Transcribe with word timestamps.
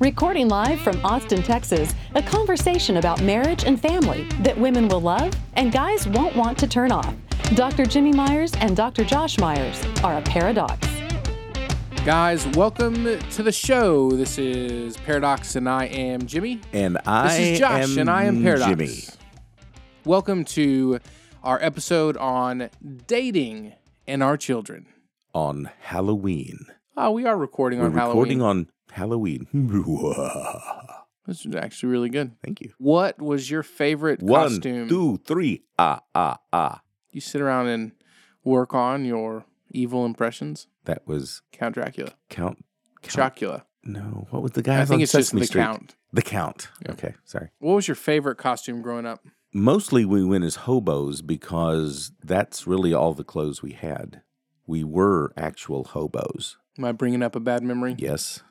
Recording 0.00 0.48
live 0.48 0.80
from 0.80 0.98
Austin, 1.04 1.42
Texas, 1.42 1.94
a 2.14 2.22
conversation 2.22 2.96
about 2.96 3.20
marriage 3.22 3.64
and 3.64 3.78
family 3.78 4.24
that 4.40 4.56
women 4.58 4.88
will 4.88 5.00
love 5.02 5.32
and 5.54 5.70
guys 5.70 6.06
won't 6.08 6.34
want 6.34 6.56
to 6.58 6.66
turn 6.66 6.90
off. 6.90 7.14
Dr. 7.54 7.84
Jimmy 7.84 8.12
Myers 8.12 8.52
and 8.60 8.74
Dr. 8.74 9.04
Josh 9.04 9.38
Myers 9.38 9.78
are 10.02 10.16
a 10.16 10.22
paradox. 10.22 10.88
Guys, 12.06 12.46
welcome 12.56 13.04
to 13.30 13.42
the 13.42 13.52
show. 13.52 14.10
This 14.12 14.38
is 14.38 14.96
Pairadocs, 14.96 15.56
and 15.56 15.68
I 15.68 15.84
am 15.84 16.24
Jimmy. 16.26 16.62
And 16.72 16.96
I 17.04 17.28
This 17.28 17.38
is 17.48 17.58
Josh, 17.58 17.90
am 17.92 17.98
and 17.98 18.08
I 18.10 18.24
am 18.24 18.42
Pairadocs. 18.42 18.68
Jimmy. 18.68 19.02
Welcome 20.06 20.46
to 20.46 20.98
our 21.44 21.62
episode 21.62 22.16
on 22.16 22.70
dating 23.06 23.74
and 24.06 24.22
our 24.22 24.38
children. 24.38 24.86
On 25.34 25.68
Halloween. 25.80 26.64
Oh, 26.96 27.10
we 27.10 27.26
are 27.26 27.36
recording 27.36 27.80
We're 27.80 27.86
on 27.86 27.92
recording 27.92 28.38
Halloween. 28.38 28.58
on 28.60 28.70
Halloween. 28.92 29.46
this 31.26 31.46
is 31.46 31.54
actually 31.54 31.90
really 31.90 32.08
good. 32.10 32.32
Thank 32.44 32.60
you. 32.60 32.72
What 32.78 33.20
was 33.20 33.50
your 33.50 33.62
favorite 33.62 34.22
One, 34.22 34.48
costume 34.48 34.88
two, 34.88 35.18
three. 35.24 35.64
Ah, 35.78 36.00
ah, 36.14 36.38
ah. 36.52 36.80
you 37.12 37.20
sit 37.20 37.40
around 37.40 37.68
and 37.68 37.92
work 38.44 38.74
on 38.74 39.04
your 39.04 39.44
evil 39.70 40.04
impressions? 40.04 40.66
That 40.84 41.06
was 41.06 41.42
Count 41.52 41.74
Dracula. 41.74 42.12
Count. 42.28 42.64
Count 43.02 43.34
Chocula. 43.36 43.62
no, 43.84 44.26
what 44.30 44.42
was 44.42 44.52
the 44.52 44.62
guy 44.62 44.80
I 44.80 44.84
think 44.84 44.98
on 44.98 45.02
it's 45.02 45.12
just 45.12 45.28
Sesame 45.28 45.40
the 45.40 45.46
Street? 45.46 45.62
Count. 45.62 45.94
The 46.12 46.22
Count. 46.22 46.68
Okay, 46.88 47.14
sorry. 47.24 47.50
What 47.60 47.74
was 47.76 47.88
your 47.88 47.94
favorite 47.94 48.36
costume 48.36 48.82
growing 48.82 49.06
up? 49.06 49.20
Mostly 49.52 50.04
we 50.04 50.24
went 50.24 50.44
as 50.44 50.56
hobos 50.56 51.22
because 51.22 52.12
that's 52.22 52.66
really 52.66 52.92
all 52.94 53.14
the 53.14 53.24
clothes 53.24 53.62
we 53.62 53.72
had. 53.72 54.22
We 54.66 54.84
were 54.84 55.32
actual 55.36 55.84
hobos. 55.84 56.56
Am 56.78 56.84
I 56.84 56.92
bringing 56.92 57.22
up 57.22 57.34
a 57.34 57.40
bad 57.40 57.62
memory? 57.62 57.96
Yes. 57.98 58.42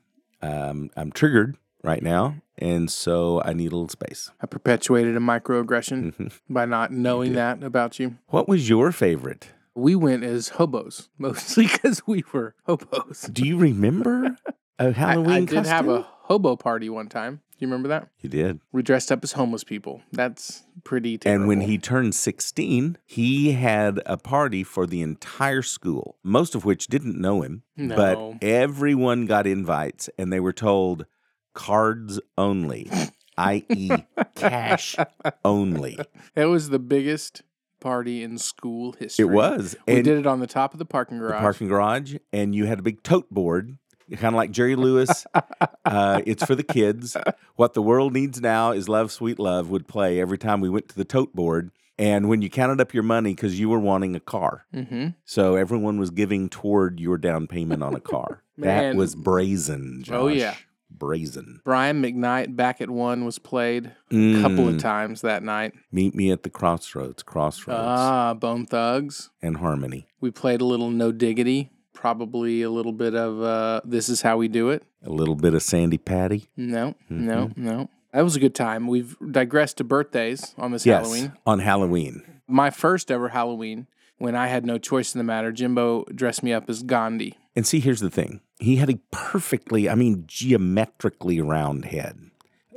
Um, 0.41 0.89
I'm 0.95 1.11
triggered 1.11 1.57
right 1.83 2.01
now, 2.03 2.35
and 2.57 2.89
so 2.89 3.41
I 3.43 3.53
need 3.53 3.67
a 3.71 3.75
little 3.75 3.89
space. 3.89 4.31
I 4.41 4.45
perpetuated 4.47 5.15
a 5.15 5.19
microaggression 5.19 6.15
Mhm. 6.15 6.31
by 6.49 6.65
not 6.65 6.91
knowing 6.91 7.33
that 7.33 7.63
about 7.63 7.99
you. 7.99 8.17
What 8.27 8.47
was 8.47 8.69
your 8.69 8.91
favorite? 8.91 9.49
We 9.75 9.95
went 9.95 10.23
as 10.23 10.49
hobos, 10.49 11.09
mostly 11.17 11.67
because 11.67 12.05
we 12.07 12.23
were 12.33 12.55
hobos. 12.65 13.23
Do 13.31 13.45
you 13.45 13.57
remember 13.57 14.37
a 14.77 14.87
I, 14.87 14.91
Halloween 14.91 15.31
I 15.31 15.39
did 15.41 15.49
costume? 15.49 15.65
have 15.65 15.87
a 15.87 16.01
hobo 16.23 16.55
party 16.55 16.89
one 16.89 17.07
time. 17.09 17.41
Do 17.59 17.65
you 17.65 17.71
remember 17.71 17.89
that? 17.89 18.07
You 18.21 18.29
did. 18.29 18.61
We 18.71 18.81
dressed 18.83 19.11
up 19.11 19.21
as 19.21 19.33
homeless 19.33 19.65
people. 19.65 20.01
That's 20.13 20.63
pretty 20.85 21.17
terrible. 21.17 21.41
And 21.41 21.49
when 21.49 21.59
he 21.59 21.77
turned 21.77 22.15
16, 22.15 22.97
he 23.05 23.51
had 23.51 23.99
a 24.05 24.15
party 24.15 24.63
for 24.63 24.87
the 24.87 25.01
entire 25.01 25.61
school, 25.61 26.15
most 26.23 26.55
of 26.55 26.63
which 26.63 26.87
didn't 26.87 27.19
know 27.19 27.41
him. 27.41 27.63
No. 27.75 27.97
But 27.97 28.41
everyone 28.41 29.25
got 29.25 29.45
invites 29.45 30.09
and 30.17 30.31
they 30.31 30.39
were 30.39 30.53
told 30.53 31.05
cards 31.53 32.21
only, 32.37 32.89
i.e., 33.37 33.91
cash 34.35 34.95
only. 35.43 35.99
it 36.35 36.45
was 36.45 36.69
the 36.69 36.79
biggest 36.79 37.41
party 37.81 38.23
in 38.23 38.37
school 38.37 38.93
history. 38.93 39.23
It 39.23 39.31
was. 39.31 39.75
We 39.85 39.95
and 39.95 40.03
did 40.05 40.17
it 40.17 40.25
on 40.25 40.39
the 40.39 40.47
top 40.47 40.71
of 40.71 40.79
the 40.79 40.85
parking 40.85 41.17
the 41.17 41.27
garage. 41.27 41.41
parking 41.41 41.67
garage, 41.67 42.15
and 42.31 42.55
you 42.55 42.67
had 42.67 42.79
a 42.79 42.83
big 42.83 43.03
tote 43.03 43.29
board, 43.29 43.77
kind 44.17 44.33
of 44.33 44.37
like 44.37 44.51
Jerry 44.51 44.75
Lewis. 44.75 45.25
uh, 45.85 46.21
it's 46.25 46.43
for 46.45 46.55
the 46.55 46.63
kids. 46.63 47.15
What 47.55 47.73
the 47.73 47.81
world 47.81 48.13
needs 48.13 48.41
now 48.41 48.71
is 48.71 48.87
love, 48.89 49.11
sweet 49.11 49.39
love. 49.39 49.69
Would 49.69 49.87
play 49.87 50.19
every 50.19 50.37
time 50.37 50.61
we 50.61 50.69
went 50.69 50.89
to 50.89 50.95
the 50.95 51.05
tote 51.05 51.33
board, 51.35 51.71
and 51.97 52.29
when 52.29 52.41
you 52.41 52.49
counted 52.49 52.79
up 52.81 52.93
your 52.93 53.03
money 53.03 53.33
because 53.35 53.59
you 53.59 53.69
were 53.69 53.79
wanting 53.79 54.15
a 54.15 54.19
car, 54.19 54.65
hmm 54.73 55.07
so 55.25 55.55
everyone 55.55 55.99
was 55.99 56.09
giving 56.09 56.49
toward 56.49 56.99
your 56.99 57.17
down 57.17 57.47
payment 57.47 57.83
on 57.83 57.93
a 57.95 57.99
car. 57.99 58.43
that 58.57 58.95
was 58.95 59.15
brazen. 59.15 60.03
Josh. 60.03 60.15
Oh, 60.15 60.27
yeah. 60.27 60.55
brazen. 60.89 61.61
Brian 61.63 62.01
McKnight 62.01 62.55
back 62.55 62.81
at 62.81 62.89
one 62.89 63.23
was 63.25 63.39
played 63.39 63.91
a 64.11 64.41
couple 64.41 64.67
of 64.67 64.75
Mm. 64.75 64.79
times 64.79 65.21
that 65.21 65.43
night. 65.43 65.73
Meet 65.91 66.15
me 66.15 66.31
at 66.31 66.43
the 66.43 66.49
crossroads, 66.49 67.23
crossroads, 67.23 67.79
Ah, 67.81 68.33
Bone 68.33 68.65
Thugs. 68.65 69.29
and 69.41 69.57
Harmony. 69.57 70.07
We 70.19 70.31
played 70.31 70.61
a 70.61 70.65
little 70.65 70.89
No 70.89 71.11
Diggity, 71.11 71.69
probably 71.99 72.61
a 72.61 72.69
little 72.69 72.93
bit 72.93 73.13
of 73.13 73.41
uh, 73.41 73.81
This 73.83 74.07
Is 74.07 74.21
How 74.21 74.37
We 74.37 74.47
Do 74.47 74.69
It. 74.69 74.83
A 75.03 75.09
little 75.09 75.35
bit 75.35 75.53
of 75.53 75.61
Sandi 75.61 75.97
Patty. 75.97 76.47
No, 76.55 76.95
Mm-hmm. 77.11 77.25
no, 77.27 77.51
no. 77.57 77.89
That 78.13 78.21
was 78.23 78.35
a 78.35 78.39
good 78.39 78.55
time. 78.55 78.87
We've 78.87 79.15
digressed 79.31 79.77
to 79.77 79.83
birthdays 79.83 80.55
on 80.57 80.71
this 80.71 80.85
Yes, 80.85 81.03
Halloween. 81.03 81.33
on 81.45 81.59
Halloween. 81.59 82.23
My 82.47 82.69
first 82.69 83.11
ever 83.11 83.29
Halloween, 83.29 83.85
when 84.17 84.33
I 84.35 84.47
had 84.47 84.65
no 84.65 84.77
choice 84.77 85.13
in 85.13 85.19
the 85.19 85.23
matter, 85.25 85.51
Jimbo 85.51 86.05
dressed 86.15 86.41
me 86.41 86.53
up 86.53 86.69
as 86.69 86.81
Gandhi. 86.83 87.35
And 87.55 87.67
see, 87.67 87.79
here's 87.81 87.99
the 87.99 88.09
thing. 88.09 88.39
He 88.59 88.77
had 88.77 88.89
a 88.89 88.99
perfectly, 89.11 89.89
I 89.89 89.95
mean, 89.95 90.23
geometrically 90.25 91.39
round 91.41 91.85
head. 91.85 92.17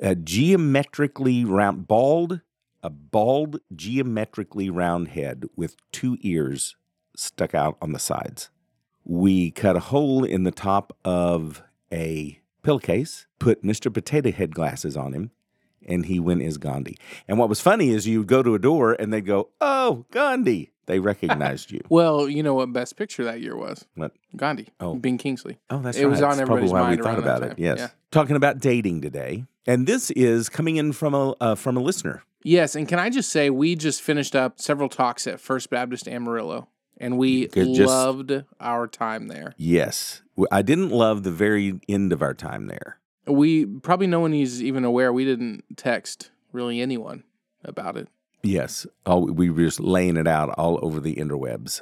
A 0.03 0.15
geometrically 0.17 1.45
round, 1.45 1.87
bald, 1.87 2.41
a 2.83 2.91
bald, 2.91 3.61
geometrically 3.75 4.69
round 4.69 5.09
head 5.09 5.45
with 5.57 5.77
two 5.93 6.19
ears 6.23 6.77
stuck 7.17 7.55
out 7.55 7.79
on 7.81 7.93
the 7.93 7.99
sides. 7.99 8.51
We 9.05 9.51
cut 9.51 9.77
a 9.77 9.81
hole 9.81 10.25
in 10.25 10.45
the 10.45 10.51
top 10.51 10.97
of 11.05 11.63
a 11.93 12.39
pillowcase, 12.63 13.27
put 13.39 13.63
Mr. 13.65 13.93
Potato 13.93 14.31
Head 14.31 14.55
glasses 14.55 14.97
on 14.97 15.13
him, 15.13 15.31
and 15.87 16.07
he 16.07 16.21
went 16.21 16.43
as 16.43 16.59
Gandhi. 16.59 16.97
And 17.27 17.39
what 17.39 17.49
was 17.49 17.61
funny 17.61 17.91
is 17.91 18.07
you'd 18.07 18.29
go 18.29 18.43
to 18.43 18.55
a 18.55 18.59
door 18.59 18.93
and 18.93 19.13
they'd 19.13 19.27
go, 19.27 19.49
Oh, 19.61 20.07
Gandhi. 20.11 20.71
They 20.87 20.99
recognized 20.99 21.71
you. 21.71 21.81
Well, 21.89 22.29
you 22.29 22.43
know 22.43 22.55
what 22.55 22.73
best 22.73 22.97
picture 22.97 23.23
that 23.25 23.41
year 23.41 23.57
was? 23.57 23.85
What? 23.95 24.13
Gandhi. 24.37 24.69
Oh. 24.81 24.95
Ben 24.97 25.17
Kingsley. 25.17 25.59
Oh, 25.71 25.79
that's 25.81 25.97
right. 25.97 26.03
It 26.03 26.07
right. 26.07 26.11
was 26.11 26.23
on 26.23 26.29
That's 26.31 26.41
everybody's 26.41 26.73
why 26.73 26.81
mind 26.81 26.97
we 27.01 27.03
thought 27.05 27.15
around 27.15 27.17
that 27.25 27.37
about 27.37 27.43
it. 27.45 27.47
time. 27.51 27.57
Yes, 27.59 27.79
Yeah. 27.79 27.89
talking 28.11 28.35
about 28.37 28.59
dating 28.59 29.01
today, 29.01 29.45
and 29.67 29.87
this 29.87 30.11
is 30.11 30.49
coming 30.49 30.77
in 30.77 30.93
from 30.93 31.15
a 31.15 31.35
uh, 31.41 31.55
from 31.55 31.77
a 31.77 31.81
listener. 31.81 32.25
Yes, 32.43 32.75
and 32.75 32.89
can 32.89 32.99
I 32.99 33.11
just 33.11 33.31
say 33.31 33.49
we 33.49 33.77
just 33.77 34.03
finished 34.03 34.35
up 34.35 34.61
several 34.61 34.89
talks 34.89 35.29
at 35.29 35.39
First 35.39 35.71
Baptist 35.71 36.09
Amarillo, 36.09 36.67
and 37.03 37.19
we 37.19 37.49
just- 37.49 37.81
loved 37.81 38.45
our 38.61 38.87
time 38.87 39.29
there. 39.29 39.55
Yes, 39.59 40.23
I 40.51 40.63
didn't 40.63 40.91
love 40.91 41.23
the 41.25 41.31
very 41.33 41.81
end 41.89 42.13
of 42.13 42.23
our 42.23 42.35
time 42.35 42.67
there. 42.69 42.99
We 43.27 43.67
probably 43.67 44.07
no 44.07 44.21
one 44.21 44.33
is 44.35 44.63
even 44.63 44.85
aware 44.85 45.13
we 45.13 45.25
didn't 45.25 45.65
text 45.77 46.31
really 46.53 46.81
anyone 46.81 47.25
about 47.65 47.97
it. 47.97 48.09
Yes, 48.43 48.87
all, 49.07 49.27
we 49.27 49.51
were 49.51 49.63
just 49.65 49.79
laying 49.79 50.17
it 50.17 50.27
out 50.27 50.51
all 50.59 50.79
over 50.83 50.99
the 50.99 51.15
interwebs 51.15 51.81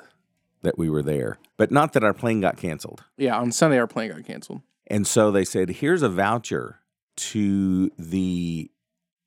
that 0.62 0.76
we 0.76 0.90
were 0.90 1.02
there, 1.02 1.38
but 1.56 1.70
not 1.70 1.94
that 1.94 2.04
our 2.04 2.12
plane 2.12 2.40
got 2.42 2.56
canceled. 2.58 3.04
Yeah, 3.16 3.38
on 3.38 3.50
Sunday 3.52 3.78
our 3.78 3.86
plane 3.86 4.10
got 4.10 4.24
canceled. 4.24 4.60
And 4.86 5.06
so 5.06 5.30
they 5.30 5.44
said, 5.44 5.70
"Here's 5.70 6.02
a 6.02 6.08
voucher 6.10 6.80
to 7.16 7.90
the 7.98 8.70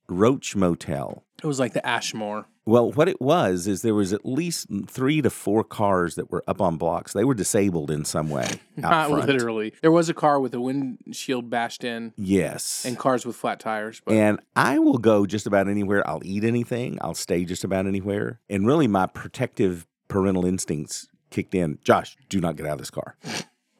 Roach 0.08 0.54
Motel." 0.54 1.24
It 1.42 1.46
was 1.46 1.58
like 1.58 1.72
the 1.72 1.84
Ashmore. 1.84 2.46
Well, 2.66 2.92
what 2.92 3.08
it 3.10 3.20
was 3.20 3.66
is 3.66 3.82
there 3.82 3.94
was 3.94 4.14
at 4.14 4.24
least 4.24 4.68
three 4.86 5.20
to 5.20 5.28
four 5.28 5.62
cars 5.64 6.14
that 6.14 6.30
were 6.30 6.42
up 6.48 6.62
on 6.62 6.78
blocks. 6.78 7.12
They 7.12 7.24
were 7.24 7.34
disabled 7.34 7.90
in 7.90 8.06
some 8.06 8.30
way. 8.30 8.48
Not 8.76 9.10
front. 9.10 9.26
literally. 9.26 9.74
There 9.82 9.92
was 9.92 10.08
a 10.08 10.14
car 10.14 10.40
with 10.40 10.54
a 10.54 10.60
windshield 10.60 11.50
bashed 11.50 11.84
in 11.84 12.14
Yes. 12.16 12.84
and 12.86 12.98
cars 12.98 13.26
with 13.26 13.36
flat 13.36 13.60
tires. 13.60 14.00
But 14.04 14.14
And 14.14 14.40
I 14.56 14.78
will 14.78 14.96
go 14.98 15.26
just 15.26 15.46
about 15.46 15.68
anywhere. 15.68 16.08
I'll 16.08 16.22
eat 16.24 16.42
anything. 16.42 16.96
I'll 17.02 17.14
stay 17.14 17.44
just 17.44 17.64
about 17.64 17.86
anywhere. 17.86 18.40
And 18.48 18.66
really, 18.66 18.88
my 18.88 19.06
protective 19.06 19.86
parental 20.08 20.46
instincts 20.46 21.08
kicked 21.30 21.54
in. 21.54 21.78
Josh, 21.84 22.16
do 22.30 22.40
not 22.40 22.56
get 22.56 22.64
out 22.66 22.72
of 22.72 22.78
this 22.78 22.90
car. 22.90 23.16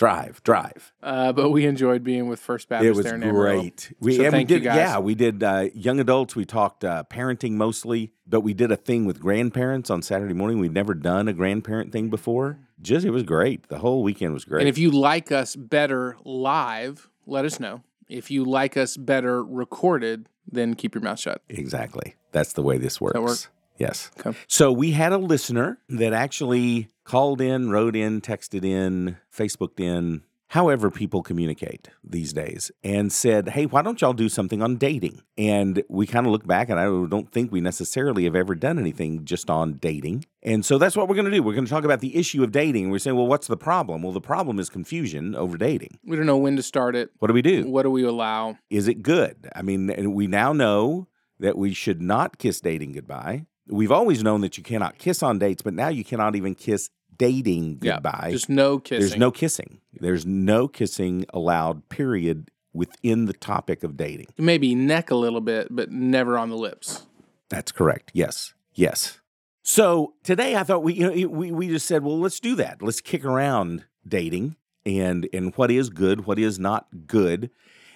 drive, 0.00 0.42
drive. 0.44 0.92
uh, 1.02 1.30
but 1.30 1.50
we 1.50 1.66
enjoyed 1.66 2.02
being 2.02 2.26
with 2.26 2.40
First 2.40 2.70
Baptist 2.70 2.88
it 2.88 2.96
was 2.96 3.04
there 3.04 3.16
in 3.16 3.20
great. 3.20 3.92
We, 4.00 4.16
So 4.16 4.24
and 4.24 4.32
thank 4.32 4.48
we 4.48 4.54
you, 4.54 4.60
did, 4.60 4.64
guys. 4.64 4.76
Yeah, 4.76 4.98
we 4.98 5.14
did 5.14 5.42
uh, 5.42 5.68
young 5.74 6.00
adults. 6.00 6.34
We 6.34 6.46
talked 6.46 6.84
uh, 6.86 7.04
parenting 7.10 7.52
mostly, 7.52 8.10
but 8.26 8.40
we 8.40 8.54
did 8.54 8.72
a 8.72 8.76
thing 8.76 9.04
with 9.04 9.20
grandparents 9.20 9.90
on 9.90 10.00
Saturday 10.00 10.32
morning. 10.32 10.58
We'd 10.58 10.72
never 10.72 10.94
done 10.94 11.28
a 11.28 11.34
grandparent 11.34 11.92
thing 11.92 12.08
before. 12.08 12.58
Just 12.80 13.04
it 13.04 13.10
was 13.10 13.24
great. 13.24 13.68
The 13.68 13.80
whole 13.80 14.02
weekend 14.02 14.32
was 14.32 14.46
great. 14.46 14.60
And 14.60 14.68
if 14.70 14.78
you 14.78 14.90
like 14.90 15.30
us 15.30 15.54
better 15.54 16.16
live, 16.24 17.10
let 17.26 17.44
us 17.44 17.60
know. 17.60 17.82
If 18.08 18.30
you 18.30 18.42
like 18.46 18.78
us 18.78 18.96
better 18.96 19.44
recorded, 19.44 20.30
then 20.50 20.74
keep 20.76 20.94
your 20.94 21.02
mouth 21.02 21.20
shut. 21.20 21.42
Exactly. 21.50 22.16
That's 22.32 22.54
the 22.54 22.62
way 22.62 22.78
this 22.78 23.02
works. 23.02 23.42
that? 23.42 23.48
Yes. 23.78 24.10
Okay. 24.18 24.36
So 24.46 24.72
we 24.72 24.92
had 24.92 25.12
a 25.12 25.18
listener 25.18 25.78
that 25.90 26.12
actually 26.12 26.88
called 27.10 27.40
in, 27.40 27.70
wrote 27.70 27.96
in, 27.96 28.20
texted 28.20 28.64
in, 28.64 29.16
Facebooked 29.36 29.80
in, 29.80 30.22
however 30.46 30.92
people 30.92 31.24
communicate 31.24 31.88
these 32.04 32.32
days 32.32 32.70
and 32.84 33.12
said, 33.12 33.48
Hey, 33.48 33.66
why 33.66 33.82
don't 33.82 34.00
y'all 34.00 34.12
do 34.12 34.28
something 34.28 34.62
on 34.62 34.76
dating? 34.76 35.20
And 35.36 35.82
we 35.88 36.06
kind 36.06 36.24
of 36.24 36.30
look 36.30 36.46
back, 36.46 36.68
and 36.68 36.78
I 36.78 36.84
don't 36.84 37.32
think 37.32 37.50
we 37.50 37.60
necessarily 37.60 38.22
have 38.24 38.36
ever 38.36 38.54
done 38.54 38.78
anything 38.78 39.24
just 39.24 39.50
on 39.50 39.72
dating. 39.78 40.24
And 40.44 40.64
so 40.64 40.78
that's 40.78 40.96
what 40.96 41.08
we're 41.08 41.16
going 41.16 41.24
to 41.24 41.32
do. 41.32 41.42
We're 41.42 41.54
going 41.54 41.64
to 41.64 41.70
talk 41.70 41.82
about 41.82 41.98
the 41.98 42.14
issue 42.14 42.44
of 42.44 42.52
dating. 42.52 42.90
We're 42.90 43.00
saying, 43.00 43.16
Well, 43.16 43.26
what's 43.26 43.48
the 43.48 43.56
problem? 43.56 44.02
Well, 44.02 44.12
the 44.12 44.20
problem 44.20 44.60
is 44.60 44.70
confusion 44.70 45.34
over 45.34 45.58
dating. 45.58 45.98
We 46.04 46.16
don't 46.16 46.26
know 46.26 46.38
when 46.38 46.54
to 46.58 46.62
start 46.62 46.94
it. 46.94 47.10
What 47.18 47.26
do 47.26 47.34
we 47.34 47.42
do? 47.42 47.68
What 47.68 47.82
do 47.82 47.90
we 47.90 48.04
allow? 48.04 48.56
Is 48.70 48.86
it 48.86 49.02
good? 49.02 49.50
I 49.56 49.62
mean, 49.62 50.14
we 50.14 50.28
now 50.28 50.52
know 50.52 51.08
that 51.40 51.58
we 51.58 51.74
should 51.74 52.00
not 52.00 52.38
kiss 52.38 52.60
dating 52.60 52.92
goodbye. 52.92 53.46
We've 53.66 53.92
always 53.92 54.22
known 54.22 54.42
that 54.42 54.56
you 54.56 54.62
cannot 54.62 54.98
kiss 54.98 55.24
on 55.24 55.40
dates, 55.40 55.62
but 55.62 55.74
now 55.74 55.88
you 55.88 56.04
cannot 56.04 56.36
even 56.36 56.54
kiss 56.54 56.88
dating 57.20 57.78
goodbye. 57.78 58.28
Yeah, 58.28 58.30
just 58.30 58.48
no 58.48 58.78
kissing. 58.78 59.00
There's 59.00 59.16
no 59.18 59.30
kissing. 59.30 59.80
There's 59.92 60.24
no 60.24 60.66
kissing 60.66 61.26
allowed, 61.34 61.88
period, 61.90 62.50
within 62.72 63.26
the 63.26 63.34
topic 63.34 63.84
of 63.84 63.96
dating. 63.96 64.28
Maybe 64.38 64.74
neck 64.74 65.10
a 65.10 65.14
little 65.14 65.42
bit, 65.42 65.68
but 65.70 65.90
never 65.90 66.38
on 66.38 66.48
the 66.48 66.56
lips. 66.56 67.06
That's 67.50 67.72
correct. 67.72 68.10
Yes. 68.14 68.54
Yes. 68.74 69.20
So 69.62 70.14
today 70.24 70.56
I 70.56 70.62
thought 70.62 70.82
we 70.82 70.94
you 70.94 71.02
know 71.02 71.28
we, 71.28 71.52
we 71.52 71.68
just 71.68 71.86
said, 71.86 72.02
well, 72.02 72.18
let's 72.18 72.40
do 72.40 72.56
that. 72.56 72.80
Let's 72.80 73.02
kick 73.02 73.24
around 73.24 73.84
dating 74.08 74.56
and 74.86 75.28
and 75.32 75.54
what 75.56 75.70
is 75.70 75.90
good, 75.90 76.24
what 76.24 76.38
is 76.38 76.58
not 76.58 76.86
good. 77.06 77.50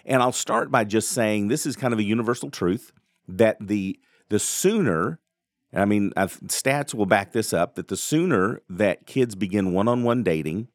And 0.04 0.20
I'll 0.20 0.32
start 0.32 0.70
by 0.70 0.84
just 0.84 1.08
saying 1.08 1.48
this 1.48 1.64
is 1.64 1.76
kind 1.76 1.94
of 1.94 1.98
a 1.98 2.04
universal 2.04 2.50
truth 2.50 2.92
that 3.26 3.56
the 3.58 3.98
the 4.28 4.38
sooner 4.38 5.18
I 5.74 5.84
mean, 5.84 6.12
I've, 6.16 6.38
stats 6.40 6.94
will 6.94 7.06
back 7.06 7.32
this 7.32 7.52
up 7.52 7.74
that 7.74 7.88
the 7.88 7.96
sooner 7.96 8.62
that 8.68 9.06
kids 9.06 9.34
begin 9.34 9.72
one 9.72 9.88
on 9.88 10.04
one 10.04 10.22
dating, 10.22 10.68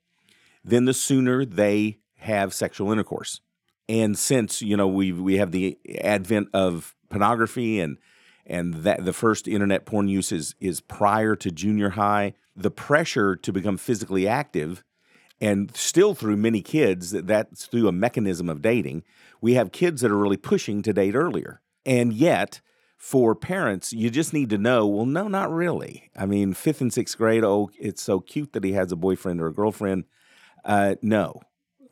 then 0.63 0.85
the 0.85 0.93
sooner 0.93 1.45
they 1.45 1.99
have 2.17 2.53
sexual 2.53 2.91
intercourse. 2.91 3.41
And 3.87 4.17
since, 4.17 4.61
you 4.61 4.77
know, 4.77 4.87
we 4.87 5.11
we 5.11 5.37
have 5.37 5.51
the 5.51 5.77
advent 6.01 6.49
of 6.53 6.95
pornography 7.09 7.79
and 7.79 7.97
and 8.45 8.73
that 8.75 9.05
the 9.05 9.13
first 9.13 9.47
internet 9.47 9.85
porn 9.85 10.07
use 10.07 10.31
is, 10.31 10.55
is 10.59 10.81
prior 10.81 11.35
to 11.35 11.51
junior 11.51 11.91
high, 11.91 12.33
the 12.55 12.71
pressure 12.71 13.35
to 13.35 13.53
become 13.53 13.77
physically 13.77 14.27
active 14.27 14.83
and 15.41 15.75
still 15.75 16.13
through 16.13 16.35
many 16.35 16.61
kids 16.61 17.11
that's 17.11 17.65
through 17.65 17.87
a 17.87 17.91
mechanism 17.91 18.49
of 18.49 18.61
dating 18.61 19.03
we 19.41 19.53
have 19.53 19.71
kids 19.71 20.01
that 20.01 20.11
are 20.11 20.17
really 20.17 20.37
pushing 20.37 20.81
to 20.81 20.93
date 20.93 21.15
earlier 21.15 21.61
and 21.85 22.13
yet 22.13 22.61
for 22.99 23.33
parents, 23.33 23.93
you 23.93 24.09
just 24.09 24.33
need 24.33 24.49
to 24.49 24.57
know 24.57 24.85
well, 24.85 25.05
no, 25.05 25.27
not 25.29 25.51
really. 25.51 26.11
I 26.15 26.25
mean, 26.25 26.53
fifth 26.53 26.81
and 26.81 26.93
sixth 26.93 27.17
grade, 27.17 27.45
oh, 27.45 27.71
it's 27.79 28.03
so 28.03 28.19
cute 28.19 28.51
that 28.53 28.65
he 28.65 28.73
has 28.73 28.91
a 28.91 28.97
boyfriend 28.97 29.41
or 29.41 29.47
a 29.47 29.53
girlfriend. 29.53 30.03
Uh, 30.65 30.95
no, 31.01 31.41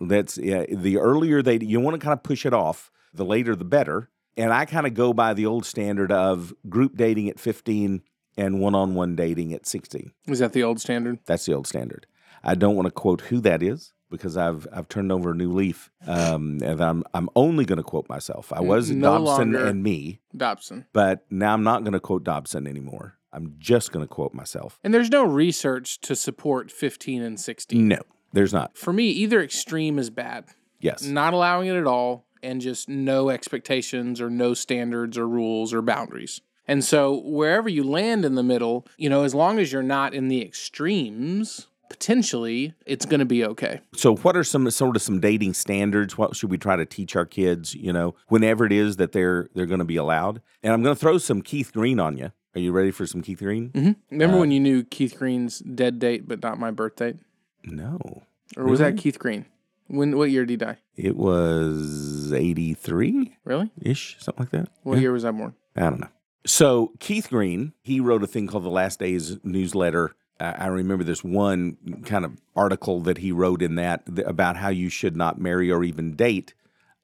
that's 0.01 0.37
yeah, 0.37 0.65
the 0.69 0.97
earlier 0.97 1.41
they, 1.41 1.59
you 1.59 1.79
want 1.79 1.95
to 1.95 2.03
kind 2.03 2.13
of 2.13 2.23
push 2.23 2.45
it 2.45 2.53
off, 2.53 2.91
the 3.13 3.23
later 3.23 3.55
the 3.55 3.65
better. 3.65 4.09
And 4.35 4.53
I 4.53 4.65
kind 4.65 4.85
of 4.85 4.93
go 4.93 5.13
by 5.13 5.33
the 5.33 5.45
old 5.45 5.65
standard 5.65 6.11
of 6.11 6.53
group 6.67 6.97
dating 6.97 7.29
at 7.29 7.39
15 7.39 8.01
and 8.37 8.59
one 8.59 8.75
on 8.75 8.93
one 8.93 9.15
dating 9.15 9.53
at 9.53 9.65
16. 9.65 10.11
Is 10.27 10.39
that 10.39 10.53
the 10.53 10.61
old 10.61 10.79
standard? 10.81 11.19
That's 11.25 11.45
the 11.45 11.53
old 11.53 11.67
standard. 11.67 12.05
I 12.43 12.53
don't 12.53 12.75
want 12.75 12.85
to 12.85 12.91
quote 12.91 13.21
who 13.21 13.39
that 13.41 13.63
is 13.63 13.93
because 14.09 14.37
I've 14.37 14.67
I've 14.71 14.87
turned 14.87 15.11
over 15.11 15.31
a 15.31 15.35
new 15.35 15.51
leaf, 15.51 15.91
um, 16.05 16.59
and 16.63 16.81
I'm 16.81 17.03
I'm 17.13 17.29
only 17.35 17.65
going 17.65 17.77
to 17.77 17.83
quote 17.83 18.07
myself. 18.09 18.51
I 18.53 18.61
was 18.61 18.91
no 18.91 19.25
Dobson 19.25 19.55
and 19.55 19.83
me, 19.83 20.21
Dobson, 20.35 20.85
but 20.93 21.25
now 21.29 21.53
I'm 21.53 21.63
not 21.63 21.83
going 21.83 21.93
to 21.93 21.99
quote 21.99 22.23
Dobson 22.23 22.67
anymore. 22.67 23.17
I'm 23.33 23.55
just 23.59 23.91
going 23.91 24.03
to 24.03 24.07
quote 24.07 24.33
myself. 24.33 24.79
And 24.83 24.93
there's 24.93 25.11
no 25.11 25.23
research 25.23 25.99
to 26.01 26.15
support 26.15 26.71
15 26.71 27.21
and 27.21 27.39
16. 27.39 27.87
No, 27.87 27.99
there's 28.31 28.53
not. 28.53 28.77
For 28.77 28.93
me, 28.93 29.09
either 29.09 29.43
extreme 29.43 29.99
is 29.99 30.09
bad. 30.09 30.45
Yes, 30.79 31.03
not 31.03 31.33
allowing 31.33 31.67
it 31.67 31.75
at 31.75 31.87
all, 31.87 32.25
and 32.41 32.61
just 32.61 32.87
no 32.87 33.29
expectations 33.29 34.21
or 34.21 34.29
no 34.29 34.53
standards 34.53 35.17
or 35.17 35.27
rules 35.27 35.73
or 35.73 35.81
boundaries. 35.81 36.41
And 36.67 36.83
so 36.83 37.21
wherever 37.23 37.69
you 37.69 37.83
land 37.83 38.25
in 38.25 38.35
the 38.35 38.43
middle, 38.43 38.85
you 38.97 39.09
know, 39.09 39.23
as 39.23 39.33
long 39.33 39.57
as 39.57 39.71
you're 39.71 39.81
not 39.81 40.13
in 40.13 40.27
the 40.27 40.43
extremes, 40.43 41.67
potentially 41.89 42.73
it's 42.85 43.05
going 43.05 43.19
to 43.19 43.25
be 43.25 43.43
okay. 43.45 43.81
So, 43.93 44.15
what 44.17 44.35
are 44.35 44.43
some 44.43 44.69
sort 44.71 44.95
of 44.95 45.01
some 45.01 45.19
dating 45.19 45.53
standards? 45.53 46.17
What 46.17 46.35
should 46.35 46.49
we 46.49 46.57
try 46.57 46.75
to 46.75 46.85
teach 46.85 47.15
our 47.15 47.25
kids? 47.25 47.75
You 47.75 47.93
know, 47.93 48.15
whenever 48.27 48.65
it 48.65 48.71
is 48.71 48.97
that 48.97 49.11
they're 49.11 49.49
they're 49.53 49.65
going 49.65 49.79
to 49.79 49.85
be 49.85 49.97
allowed. 49.97 50.41
And 50.63 50.73
I'm 50.73 50.83
going 50.83 50.95
to 50.95 50.99
throw 50.99 51.17
some 51.17 51.41
Keith 51.41 51.71
Green 51.73 51.99
on 51.99 52.17
you. 52.17 52.31
Are 52.55 52.59
you 52.59 52.71
ready 52.71 52.91
for 52.91 53.05
some 53.05 53.21
Keith 53.21 53.39
Green? 53.39 53.69
Mm-hmm. 53.69 53.91
Remember 54.11 54.37
uh, 54.37 54.39
when 54.39 54.51
you 54.51 54.59
knew 54.59 54.83
Keith 54.83 55.17
Green's 55.17 55.59
dead 55.59 55.99
date, 55.99 56.27
but 56.27 56.41
not 56.41 56.59
my 56.59 56.71
birth 56.71 56.95
date? 56.95 57.17
No. 57.63 58.23
Or 58.55 58.63
was 58.63 58.79
really? 58.79 58.93
that 58.93 58.97
Keith 58.97 59.19
Green? 59.19 59.45
When 59.87 60.17
what 60.17 60.31
year 60.31 60.45
did 60.45 60.49
he 60.51 60.57
die? 60.57 60.77
It 60.95 61.15
was 61.15 62.33
eighty 62.33 62.73
three. 62.73 63.37
Really? 63.45 63.71
Ish, 63.81 64.17
something 64.19 64.43
like 64.43 64.51
that. 64.51 64.69
What 64.83 64.95
yeah. 64.95 65.01
year 65.01 65.11
was 65.11 65.23
I 65.23 65.31
born? 65.31 65.55
I 65.75 65.81
don't 65.81 66.01
know. 66.01 66.09
So 66.45 66.93
Keith 66.99 67.29
Green, 67.29 67.73
he 67.81 67.99
wrote 67.99 68.23
a 68.23 68.27
thing 68.27 68.47
called 68.47 68.63
the 68.63 68.69
Last 68.69 68.99
Days 68.99 69.37
newsletter 69.43 70.15
I 70.39 70.67
remember 70.67 71.03
this 71.03 71.23
one 71.23 71.77
kind 72.05 72.23
of 72.23 72.37
article 72.55 72.99
that 73.01 73.19
he 73.19 73.31
wrote 73.31 73.61
in 73.61 73.75
that 73.75 74.03
about 74.25 74.57
how 74.57 74.69
you 74.69 74.89
should 74.89 75.15
not 75.15 75.39
marry 75.39 75.71
or 75.71 75.83
even 75.83 76.15
date 76.15 76.53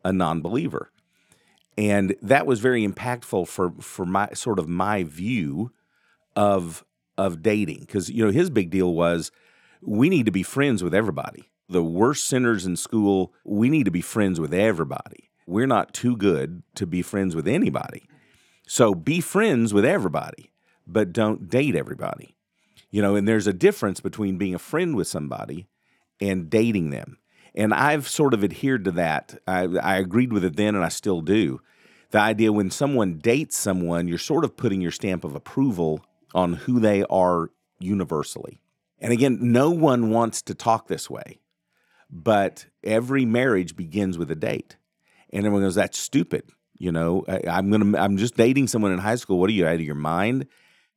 a 0.06 0.13
non-believer, 0.13 0.91
and 1.77 2.15
that 2.21 2.45
was 2.45 2.59
very 2.59 2.85
impactful 2.88 3.47
for 3.47 3.74
for 3.80 4.06
my 4.06 4.30
sort 4.33 4.59
of 4.59 4.68
my 4.68 5.03
view 5.03 5.71
of 6.35 6.85
of 7.18 7.41
dating 7.41 7.81
because 7.81 8.09
you 8.09 8.24
know 8.24 8.31
his 8.31 8.50
big 8.50 8.69
deal 8.69 8.94
was 8.94 9.31
we 9.81 10.09
need 10.09 10.25
to 10.25 10.31
be 10.31 10.44
friends 10.44 10.83
with 10.83 10.94
everybody. 10.94 11.50
The 11.69 11.83
worst 11.83 12.27
sinners 12.27 12.65
in 12.65 12.75
school, 12.75 13.33
we 13.44 13.69
need 13.69 13.86
to 13.86 13.91
be 13.91 14.01
friends 14.01 14.39
with 14.39 14.53
everybody. 14.53 15.29
We're 15.47 15.68
not 15.68 15.94
too 15.94 16.15
good 16.15 16.63
to 16.75 16.86
be 16.86 17.01
friends 17.01 17.36
with 17.36 17.47
anybody. 17.47 18.03
So 18.68 18.94
be 18.94 19.19
friends 19.21 19.74
with 19.74 19.86
everybody, 19.86 20.51
but 20.88 21.12
don't 21.12 21.50
date 21.50 21.75
everybody. 21.75 22.36
You 22.94 23.01
know, 23.01 23.16
and 23.16 23.28
there's 23.28 23.48
a 23.48 23.54
difference 23.54 24.00
between 24.01 24.38
being 24.38 24.54
a 24.54 24.60
friend 24.60 24.95
with 24.95 25.07
somebody 25.07 25.66
and 26.22 26.48
dating 26.48 26.92
them. 26.92 27.18
And 27.56 27.74
I've 27.74 28.07
sort 28.07 28.36
of 28.36 28.44
adhered 28.44 28.86
to 28.86 28.92
that. 28.92 29.42
I, 29.48 29.63
I 29.63 29.95
agreed 29.98 30.31
with 30.31 30.45
it 30.45 30.57
then, 30.57 30.75
and 30.75 30.86
I 30.86 30.90
still 30.90 31.22
do. 31.22 31.60
The 32.12 32.19
idea 32.19 32.54
when 32.54 32.69
someone 32.69 33.18
dates 33.18 33.57
someone, 33.57 34.07
you're 34.07 34.19
sort 34.19 34.45
of 34.45 34.56
putting 34.56 34.80
your 34.80 34.92
stamp 34.92 35.24
of 35.24 35.34
approval 35.34 36.06
on 36.36 36.54
who 36.54 36.80
they 36.80 37.04
are 37.06 37.50
universally. 37.80 38.62
And 39.00 39.12
again, 39.12 39.39
no 39.42 39.72
one 39.72 40.12
wants 40.12 40.44
to 40.44 40.54
talk 40.54 40.88
this 40.88 41.10
way, 41.10 41.39
but 42.12 42.68
every 42.84 43.25
marriage 43.25 43.75
begins 43.75 44.19
with 44.19 44.30
a 44.30 44.36
date. 44.36 44.78
And 45.31 45.48
everyone 45.48 45.63
goes, 45.63 45.74
"That's 45.74 45.98
stupid." 45.98 46.44
You 46.78 46.92
know, 46.92 47.25
I, 47.28 47.57
am 47.57 47.72
gonna. 47.72 47.98
I'm 47.98 48.17
just 48.17 48.38
dating 48.38 48.67
someone 48.67 48.91
in 48.91 49.00
high 49.00 49.15
school. 49.15 49.39
What 49.39 49.50
are 49.50 49.53
you 49.53 49.65
out 49.65 49.75
of 49.75 49.82
your 49.82 49.96
mind? 49.96 50.46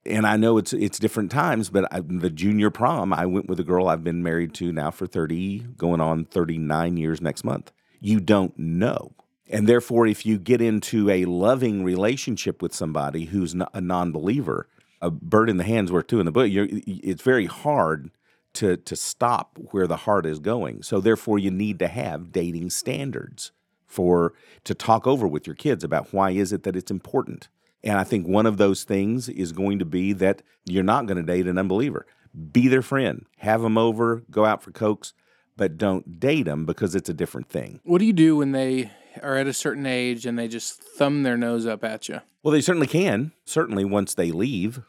And 0.07 0.27
I 0.27 0.37
know 0.37 0.59
it's 0.59 0.73
it's 0.73 0.99
different 0.99 1.31
times, 1.31 1.69
but 1.69 1.93
I, 1.93 2.01
the 2.01 2.31
junior 2.31 2.71
prom, 2.71 3.13
I 3.13 3.27
went 3.27 3.49
with 3.49 3.61
a 3.61 3.65
girl 3.65 3.89
I've 3.89 4.05
been 4.05 4.23
married 4.23 4.55
to 4.55 4.73
now 4.73 4.91
for 4.91 5.07
30, 5.07 5.61
going 5.77 6.01
on 6.01 6.25
39 6.25 6.97
years 6.97 7.21
next 7.21 7.45
month. 7.45 7.73
You 8.01 8.21
don't 8.21 8.57
know. 8.59 9.13
And 9.49 9.69
therefore, 9.69 10.07
if 10.07 10.27
you 10.27 10.39
get 10.39 10.61
into 10.61 11.09
a 11.11 11.25
loving 11.25 11.85
relationship 11.85 12.63
with 12.63 12.75
somebody 12.75 13.27
who's 13.27 13.55
a 13.73 13.81
non 13.81 14.13
believer, 14.13 14.69
a 15.01 15.11
bird 15.11 15.49
in 15.49 15.57
the 15.57 15.65
hand's 15.65 15.93
worth 15.93 16.09
two 16.09 16.21
in 16.21 16.27
the 16.27 16.33
bush, 16.33 16.51
it's 16.55 17.23
very 17.23 17.47
hard 17.47 18.11
to, 18.55 18.77
to 18.79 18.97
stop 18.97 19.59
where 19.71 19.87
the 19.87 19.99
heart 19.99 20.27
is 20.27 20.39
going. 20.39 20.83
So, 20.83 21.01
therefore, 21.01 21.39
you 21.39 21.51
need 21.51 21.79
to 21.79 21.89
have 21.89 22.33
dating 22.33 22.71
standards 22.71 23.53
for 23.87 24.35
to 24.65 24.75
talk 24.75 25.07
over 25.07 25.29
with 25.29 25.47
your 25.47 25.55
kids 25.55 25.85
about 25.85 26.13
why 26.13 26.31
is 26.31 26.53
it 26.53 26.65
that 26.65 26.77
it's 26.77 26.91
important 26.91 27.49
and 27.87 27.99
I 27.99 28.05
think 28.05 28.27
one 28.27 28.47
of 28.47 28.57
those 28.57 28.83
things 28.85 29.29
is 29.29 29.53
going 29.53 29.79
to 29.79 29.85
be 29.85 30.13
that 30.15 30.43
you're 30.65 30.83
not 30.83 31.07
going 31.07 31.19
to 31.19 31.23
date 31.23 31.47
an 31.47 31.57
unbeliever. 31.57 32.05
Be 32.53 32.69
their 32.69 32.83
friend, 32.83 33.25
have 33.39 33.63
them 33.63 33.79
over, 33.79 34.25
go 34.31 34.45
out 34.45 34.63
for 34.63 34.73
cokes, 34.73 35.15
but 35.57 35.79
don't 35.79 36.19
date 36.19 36.43
them 36.43 36.67
because 36.67 36.95
it's 36.95 37.09
a 37.09 37.15
different 37.15 37.49
thing. 37.49 37.81
What 37.85 37.99
do 37.99 38.05
you 38.05 38.13
do 38.13 38.37
when 38.37 38.53
they 38.53 38.91
are 39.23 39.37
at 39.37 39.47
a 39.47 39.53
certain 39.53 39.87
age 39.87 40.27
and 40.27 40.39
they 40.39 40.49
just 40.49 40.83
thumb 40.83 41.23
their 41.23 41.37
nose 41.37 41.65
up 41.65 41.85
at 41.85 42.09
you? 42.09 42.21
Well, 42.43 42.53
they 42.53 42.61
certainly 42.61 42.89
can. 42.89 43.33
Certainly 43.45 43.85
once 43.87 44.15
they 44.15 44.33
leave. 44.33 44.83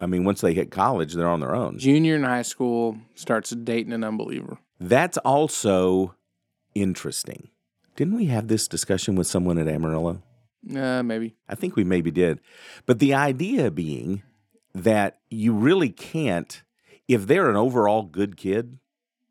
I 0.00 0.06
mean, 0.06 0.24
once 0.24 0.42
they 0.42 0.52
hit 0.52 0.70
college, 0.70 1.14
they're 1.14 1.28
on 1.28 1.40
their 1.40 1.54
own. 1.54 1.78
Junior 1.78 2.14
in 2.14 2.24
high 2.24 2.42
school 2.42 2.98
starts 3.14 3.50
dating 3.50 3.92
an 3.92 4.04
unbeliever. 4.04 4.58
That's 4.78 5.16
also 5.18 6.14
interesting. 6.74 7.48
Didn't 7.96 8.16
we 8.16 8.26
have 8.26 8.48
this 8.48 8.68
discussion 8.68 9.16
with 9.16 9.26
someone 9.26 9.56
at 9.56 9.68
Amarillo? 9.68 10.22
Uh, 10.74 11.02
maybe. 11.02 11.34
I 11.48 11.54
think 11.54 11.76
we 11.76 11.84
maybe 11.84 12.10
did. 12.10 12.40
But 12.86 12.98
the 12.98 13.14
idea 13.14 13.70
being 13.70 14.22
that 14.74 15.18
you 15.30 15.52
really 15.52 15.90
can't, 15.90 16.62
if 17.08 17.26
they're 17.26 17.50
an 17.50 17.56
overall 17.56 18.02
good 18.02 18.36
kid, 18.36 18.78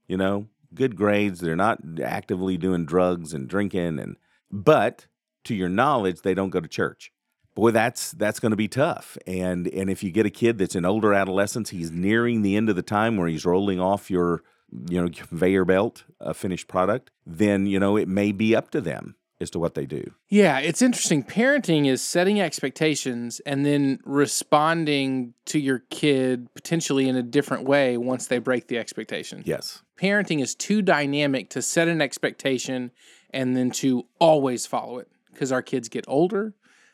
you 0.07 0.17
know, 0.17 0.47
good 0.73 0.95
grades, 0.95 1.39
they're 1.39 1.55
not 1.55 1.79
actively 2.03 2.57
doing 2.57 2.85
drugs 2.85 3.33
and 3.33 3.47
drinking, 3.47 3.99
and 3.99 4.17
but 4.51 5.07
to 5.45 5.55
your 5.55 5.69
knowledge, 5.69 6.21
they 6.21 6.33
don't 6.33 6.49
go 6.49 6.59
to 6.59 6.67
church. 6.67 7.11
Boy, 7.55 7.71
that's 7.71 8.11
that's 8.11 8.39
going 8.39 8.51
to 8.51 8.57
be 8.57 8.67
tough. 8.67 9.17
And 9.27 9.67
and 9.67 9.89
if 9.89 10.03
you 10.03 10.11
get 10.11 10.25
a 10.25 10.31
kid 10.31 10.57
that's 10.57 10.75
in 10.75 10.85
older 10.85 11.13
adolescence, 11.13 11.69
he's 11.69 11.91
nearing 11.91 12.41
the 12.41 12.55
end 12.55 12.69
of 12.69 12.75
the 12.75 12.81
time 12.81 13.17
where 13.17 13.27
he's 13.27 13.45
rolling 13.45 13.79
off 13.79 14.09
your 14.09 14.43
you 14.89 15.01
know, 15.01 15.09
conveyor 15.09 15.65
belt, 15.65 16.03
a 16.19 16.33
finished 16.33 16.67
product, 16.67 17.11
then, 17.25 17.65
you 17.65 17.79
know, 17.79 17.97
it 17.97 18.07
may 18.07 18.31
be 18.31 18.55
up 18.55 18.71
to 18.71 18.81
them 18.81 19.15
as 19.43 19.51
to 19.51 19.59
what 19.59 19.75
they 19.75 19.85
do. 19.85 20.12
Yeah, 20.29 20.57
it's 20.57 20.81
interesting. 20.81 21.23
Parenting 21.23 21.85
is 21.88 22.01
setting 22.01 22.41
expectations 22.41 23.39
and 23.45 23.63
then 23.63 24.00
responding 24.03 25.33
to 25.45 25.59
your 25.59 25.83
kid 25.91 26.47
potentially 26.55 27.07
in 27.07 27.15
a 27.15 27.21
different 27.23 27.65
way 27.65 27.97
once 27.97 28.25
they 28.27 28.39
break 28.39 28.67
the 28.67 28.77
expectation. 28.79 29.43
Yes. 29.45 29.83
Parenting 30.01 30.41
is 30.41 30.55
too 30.55 30.81
dynamic 30.81 31.50
to 31.51 31.62
set 31.62 31.88
an 31.88 32.01
expectation 32.01 32.89
and 33.31 33.55
then 33.55 33.69
to 33.71 34.03
always 34.19 34.65
follow 34.65 34.97
it 34.97 35.07
because 35.31 35.51
our 35.51 35.62
kids 35.62 35.89
get 35.89 36.05
older, 36.07 36.53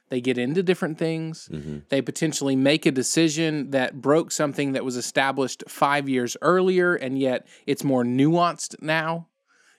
they 0.09 0.19
get 0.21 0.37
into 0.37 0.63
different 0.63 0.97
things, 0.97 1.47
Mhm. 1.51 1.83
they 1.89 2.01
potentially 2.01 2.55
make 2.55 2.85
a 2.85 2.91
decision 2.91 3.69
that 3.71 4.01
broke 4.01 4.31
something 4.31 4.71
that 4.73 4.83
was 4.83 4.95
established 4.97 5.63
five 5.67 6.09
years 6.09 6.35
earlier, 6.41 6.95
and 6.95 7.19
yet 7.19 7.47
it's 7.67 7.83
more 7.83 8.03
nuanced 8.03 8.81
now. 8.81 9.27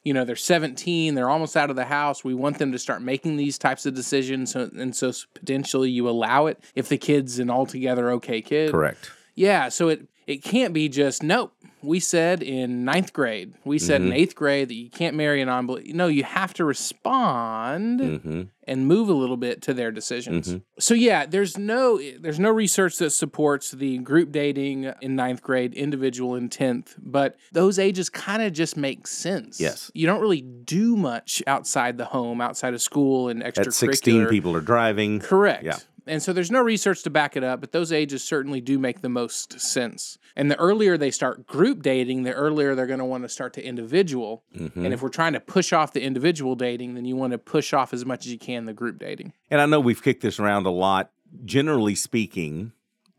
You 0.05 0.15
know, 0.15 0.25
they're 0.25 0.37
17, 0.37 1.15
they're 1.15 1.29
almost 1.29 1.57
out 1.57 1.69
of 1.69 1.77
the 1.77 1.85
house. 1.85 2.25
We 2.25 2.35
want 2.35 2.59
them 2.59 2.73
to 2.73 2.79
start 2.79 3.03
making 3.03 3.37
these 3.37 3.59
types 3.59 3.85
of 3.85 3.95
decisions. 3.95 4.53
So, 4.53 4.71
and 4.77 4.97
so 4.97 5.13
potentially 5.35 5.91
you 5.91 6.09
allow 6.09 6.47
it 6.47 6.59
if 6.75 6.89
the 6.89 6.97
kid's 6.97 7.39
an 7.39 7.51
altogether 7.51 8.11
okay 8.13 8.41
kid. 8.41 8.71
Correct. 8.71 9.11
Yeah, 9.35 9.69
so 9.69 9.89
it 9.89 10.07
it 10.27 10.43
can't 10.43 10.73
be 10.73 10.89
just 10.89 11.23
nope. 11.23 11.53
We 11.83 12.01
said 12.01 12.43
in 12.43 12.85
ninth 12.85 13.13
grade, 13.13 13.55
we 13.65 13.79
said 13.79 14.01
Mm-hmm. 14.01 14.13
in 14.13 14.17
eighth 14.19 14.35
grade 14.35 14.69
that 14.69 14.75
you 14.75 14.91
can't 14.91 15.17
marry 15.17 15.41
an 15.41 15.49
unbeliever. 15.49 15.95
No, 15.97 16.07
you 16.09 16.25
have 16.25 16.53
to 16.55 16.65
respond 16.65 18.01
hmm 18.01 18.43
and 18.67 18.87
move 18.87 19.09
a 19.09 19.13
little 19.13 19.37
bit 19.37 19.63
to 19.63 19.75
their 19.75 19.91
decisions. 19.91 20.47
Mhm. 20.55 20.63
So 20.79 20.95
yeah, 20.95 21.27
there's 21.27 21.59
no 21.59 21.99
there's 22.21 22.39
no 22.39 22.51
research 22.51 22.99
that 22.99 23.11
supports 23.11 23.73
the 23.73 23.99
group 23.99 24.31
dating 24.31 24.85
in 25.01 25.17
ninth 25.17 25.43
grade, 25.43 25.75
individual 25.75 26.37
in 26.37 26.49
tenth, 26.51 26.95
but 27.03 27.35
those 27.51 27.81
ages 27.81 28.09
kind 28.09 28.43
of 28.43 28.53
just 28.53 28.77
make 28.77 29.09
sense. 29.09 29.59
Yes. 29.61 29.91
you 29.93 30.07
don't 30.07 30.21
really 30.21 30.43
do 30.43 30.97
much 30.97 31.43
outside 31.49 31.99
the 31.99 32.05
home, 32.05 32.41
outside 32.41 32.73
of 32.75 32.81
school 32.81 33.29
and 33.29 33.43
extracurricular. 33.43 33.67
At 33.67 33.75
16, 33.75 34.27
people 34.29 34.55
are 34.55 34.61
driving. 34.61 35.19
Correct. 35.19 35.65
Yeah. 35.65 35.79
And 36.11 36.21
so 36.21 36.33
there's 36.33 36.51
no 36.51 36.61
research 36.61 37.05
to 37.05 37.11
back 37.11 37.37
it 37.37 37.45
up, 37.45 37.61
but 37.61 37.71
those 37.71 37.93
ages 37.93 38.25
certainly 38.25 38.61
do 38.61 38.81
make 38.81 39.01
the 39.01 39.09
most 39.09 39.61
sense. 39.61 40.19
And 40.35 40.51
the 40.51 40.57
earlier 40.57 40.99
they 40.99 41.13
start 41.13 41.47
group 41.47 41.85
dating, 41.85 42.25
the 42.25 42.33
earlier 42.33 42.75
they're 42.75 42.89
going 42.89 42.99
to 42.99 43.05
want 43.05 43.23
to 43.23 43.29
start 43.29 43.53
to 43.55 43.65
individual. 43.65 44.43
Mhm. 44.55 44.85
And 44.85 44.93
if 44.93 45.03
we're 45.03 45.09
trying 45.09 45.35
to 45.35 45.41
push 45.41 45.73
off 45.73 45.93
the 45.93 46.03
individual 46.03 46.57
dating, 46.57 46.95
then 46.95 47.05
you 47.05 47.15
want 47.15 47.31
to 47.31 47.39
push 47.39 47.73
off 47.73 47.95
as 47.95 48.05
much 48.05 48.27
as 48.27 48.33
you 48.33 48.39
can 48.39 48.65
the 48.65 48.73
group 48.73 48.99
dating. 48.99 49.35
And 49.51 49.61
I 49.61 49.67
know 49.67 49.79
we've 49.79 50.03
kicked 50.03 50.23
this 50.23 50.41
around 50.41 50.67
a 50.67 50.71
lot. 50.71 51.13
Generally 51.45 51.95
speaking, 51.95 52.73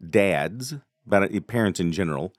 dads, 0.09 0.75
but 1.07 1.33
uh, 1.33 1.39
parents 1.47 1.79
in 1.79 1.93
general, 1.93 2.33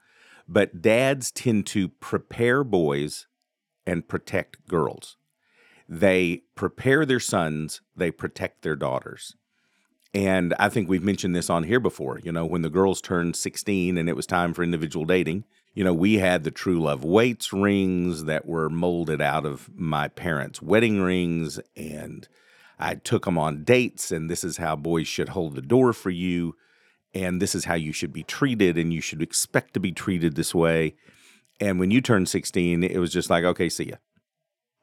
but 0.47 0.83
dads 0.83 1.31
tend 1.31 1.65
to 1.67 1.87
prepare 1.87 2.63
boys 2.63 3.25
and 3.87 4.07
protect 4.07 4.67
girls. 4.67 5.17
They 5.89 6.43
prepare 6.53 7.07
their 7.07 7.19
sons, 7.19 7.81
they 7.95 8.11
protect 8.11 8.61
their 8.61 8.75
daughters. 8.75 9.35
And 10.13 10.53
I 10.59 10.69
think 10.69 10.87
we've 10.87 11.03
mentioned 11.03 11.35
this 11.35 11.49
on 11.49 11.63
here 11.63 11.79
before. 11.79 12.19
You 12.23 12.31
know, 12.31 12.45
when 12.45 12.61
the 12.61 12.69
girls 12.69 13.01
turned 13.01 13.35
16 13.35 13.97
and 13.97 14.07
it 14.07 14.15
was 14.15 14.27
time 14.27 14.53
for 14.53 14.63
individual 14.63 15.05
dating, 15.05 15.43
you 15.73 15.83
know, 15.83 15.93
we 15.93 16.19
had 16.19 16.43
the 16.43 16.51
True 16.51 16.79
Love 16.79 17.03
Waits 17.03 17.51
rings 17.51 18.25
that 18.25 18.45
were 18.45 18.69
molded 18.69 19.21
out 19.21 19.45
of 19.45 19.69
my 19.75 20.07
parents' 20.07 20.61
wedding 20.61 21.01
rings. 21.01 21.59
And 21.75 22.27
I 22.77 22.95
took 22.95 23.25
them 23.25 23.39
on 23.39 23.63
dates, 23.63 24.11
and 24.11 24.29
this 24.29 24.43
is 24.43 24.57
how 24.57 24.75
boys 24.75 25.07
should 25.07 25.29
hold 25.29 25.55
the 25.55 25.61
door 25.61 25.93
for 25.93 26.11
you. 26.11 26.55
And 27.15 27.41
this 27.41 27.55
is 27.55 27.65
how 27.65 27.75
you 27.75 27.91
should 27.91 28.13
be 28.13 28.23
treated, 28.23 28.77
and 28.77 28.93
you 28.93 29.01
should 29.01 29.21
expect 29.21 29.73
to 29.73 29.79
be 29.79 29.91
treated 29.91 30.35
this 30.35 30.53
way. 30.53 30.95
And 31.59 31.79
when 31.79 31.91
you 31.91 32.01
turned 32.01 32.29
16, 32.29 32.83
it 32.83 32.97
was 32.97 33.11
just 33.11 33.29
like, 33.29 33.43
okay, 33.43 33.69
see 33.69 33.85
ya. 33.85 33.95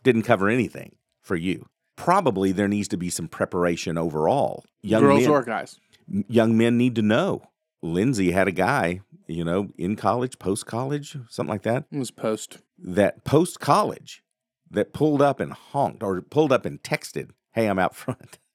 Didn't 0.03 0.23
cover 0.23 0.49
anything 0.49 0.97
for 1.21 1.37
you. 1.37 1.69
Probably 2.05 2.51
there 2.53 2.69
needs 2.69 2.89
to 2.89 2.97
be 2.97 3.11
some 3.11 3.29
preparation 3.29 3.99
overall. 3.99 4.65
Young 4.83 5.03
Girls 5.03 5.23
men, 5.23 5.31
or 5.31 5.43
guys. 5.43 5.79
young 6.09 6.57
men 6.57 6.79
need 6.79 6.95
to 6.95 7.03
know. 7.03 7.43
Lindsay 7.83 8.31
had 8.33 8.49
a 8.49 8.53
guy, 8.53 9.01
you 9.27 9.45
know, 9.45 9.69
in 9.77 9.97
college, 9.97 10.39
post 10.39 10.65
college, 10.67 11.17
something 11.29 11.51
like 11.53 11.63
that, 11.63 11.85
It 11.93 11.99
was 11.99 12.11
post. 12.11 12.59
that 12.79 13.25
post 13.25 13.61
college 13.61 14.23
that 14.71 14.93
pulled 14.95 15.21
up 15.21 15.41
and 15.41 15.53
honked 15.53 16.03
or 16.03 16.21
pulled 16.23 16.53
up 16.53 16.65
and 16.65 16.83
texted, 16.83 17.31
Hey, 17.53 17.67
I'm 17.69 17.79
out 17.79 17.95
front. 17.95 18.39